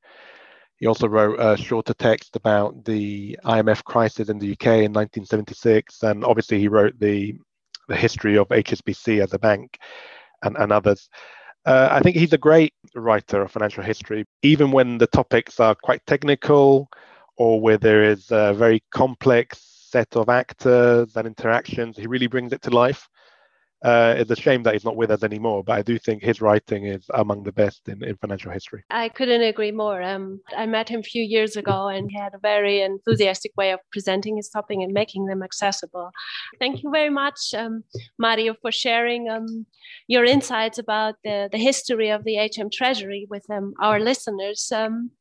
he 0.77 0.87
also 0.87 1.09
wrote 1.09 1.41
a 1.41 1.57
shorter 1.57 1.95
text 1.95 2.37
about 2.37 2.85
the 2.85 3.39
IMF 3.45 3.83
crisis 3.85 4.29
in 4.29 4.39
the 4.39 4.53
UK 4.53 4.67
in 4.67 4.93
1976, 4.93 6.03
and 6.03 6.25
obviously 6.25 6.59
he 6.59 6.69
wrote 6.69 6.99
the 6.99 7.35
the 7.89 7.97
history 7.97 8.37
of 8.37 8.49
HSBC 8.49 9.23
as 9.23 9.33
a 9.33 9.39
bank 9.39 9.79
and, 10.43 10.57
and 10.57 10.73
others. 10.73 11.09
Uh, 11.65 11.89
I 11.91 12.01
think 12.01 12.17
he's 12.17 12.33
a 12.33 12.39
great 12.39 12.75
writer 12.95 13.43
of 13.43 13.53
financial 13.53 13.83
history, 13.83 14.25
even 14.43 14.73
when 14.73 14.99
the 14.99 15.07
topics 15.07 15.61
are 15.61 15.75
quite 15.75 16.05
technical 16.07 16.89
or 17.37 17.61
where 17.61 17.79
there 17.79 18.03
is 18.03 18.31
a 18.31 18.55
very 18.55 18.83
complex 18.91 19.59
set 19.61 20.17
of 20.17 20.29
actors 20.29 21.17
and 21.17 21.27
interactions. 21.27 21.97
He 21.97 22.07
really 22.07 22.27
brings 22.27 22.53
it 22.53 22.63
to 22.63 22.71
life 22.71 23.09
uh, 23.87 24.17
it's 24.19 24.33
a 24.33 24.37
shame 24.37 24.65
that 24.65 24.75
he's 24.75 24.85
not 24.85 24.97
with 24.97 25.13
us 25.13 25.23
anymore, 25.23 25.63
but 25.63 25.79
I 25.79 25.83
do 25.83 25.97
think 25.97 26.21
his 26.21 26.41
writing 26.41 26.87
is 26.87 27.07
among 27.15 27.45
the 27.45 27.53
best 27.53 27.89
in, 27.89 28.03
in 28.03 28.17
financial 28.17 28.51
history. 28.51 28.83
I 28.91 29.09
couldn't 29.09 29.43
agree 29.43 29.71
more. 29.71 30.03
Um, 30.03 30.41
I 30.57 30.67
met 30.67 30.89
him 30.89 31.01
a 31.01 31.05
few 31.05 31.23
years 31.23 31.55
ago 31.55 31.87
and 31.87 32.11
he 32.11 32.19
had 32.19 32.35
a 32.35 32.39
very 32.39 32.83
enthusiastic 32.83 33.53
way 33.57 33.71
of 33.71 33.79
presenting 33.93 34.39
his 34.39 34.49
topic 34.49 34.79
and 34.81 34.93
making 34.93 35.27
them 35.27 35.41
accessible. 35.41 36.11
Thank 36.59 36.83
you 36.83 36.91
very 36.91 37.11
much, 37.11 37.55
um, 37.57 37.85
Mario, 38.19 38.55
for 38.61 38.73
sharing 38.73 39.29
um, 39.29 39.67
your 40.09 40.25
insights 40.25 40.79
about 40.79 41.15
the, 41.23 41.49
the 41.53 41.59
history 41.59 42.11
of 42.11 42.25
the 42.25 42.39
HM 42.39 42.71
Treasury 42.71 43.29
with 43.31 43.49
um, 43.51 43.73
our 43.81 44.01
listeners. 44.01 44.69
Um, 44.75 45.13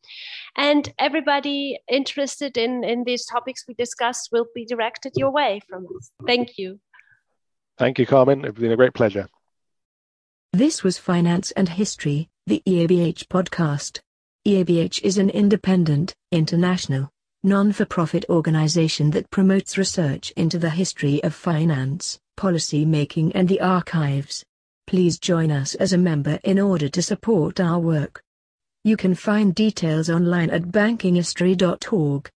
and 0.58 0.92
everybody 0.98 1.78
interested 1.88 2.58
in, 2.58 2.84
in 2.84 3.04
these 3.04 3.28
topics 3.28 3.66
we 3.68 3.76
discussed 3.76 4.30
will 4.32 4.48
be 4.56 4.66
directed 4.66 5.14
your 5.16 5.30
way 5.30 5.62
from 5.70 5.86
us. 5.96 6.10
Thank 6.26 6.58
you. 6.58 6.80
Thank 7.78 8.00
you, 8.00 8.06
Carmen. 8.06 8.46
It's 8.46 8.58
been 8.58 8.72
a 8.72 8.78
great 8.78 8.94
pleasure. 8.94 9.28
This 10.54 10.82
was 10.82 10.98
Finance 10.98 11.52
and 11.52 11.68
History, 11.68 12.30
the 12.48 12.64
EABH 12.66 13.28
podcast. 13.28 14.00
EABH 14.48 15.02
is 15.04 15.18
an 15.18 15.30
independent, 15.30 16.16
international, 16.32 17.10
non 17.44 17.74
for 17.74 17.84
profit 17.84 18.24
organization 18.30 19.12
that 19.12 19.30
promotes 19.30 19.78
research 19.78 20.32
into 20.38 20.58
the 20.58 20.70
history 20.70 21.22
of 21.24 21.36
finance, 21.36 22.18
policy 22.38 22.86
making, 22.86 23.34
and 23.34 23.50
the 23.50 23.60
archives. 23.60 24.46
Please 24.88 25.20
join 25.20 25.52
us 25.52 25.76
as 25.76 25.92
a 25.92 25.98
member 25.98 26.40
in 26.46 26.60
order 26.60 26.88
to 26.88 27.02
support 27.02 27.60
our 27.60 27.80
work. 27.80 28.22
You 28.86 28.96
can 28.96 29.16
find 29.16 29.54
details 29.54 30.10
online 30.10 30.50
at 30.52 30.72
bankinghistory.org. 30.72 32.30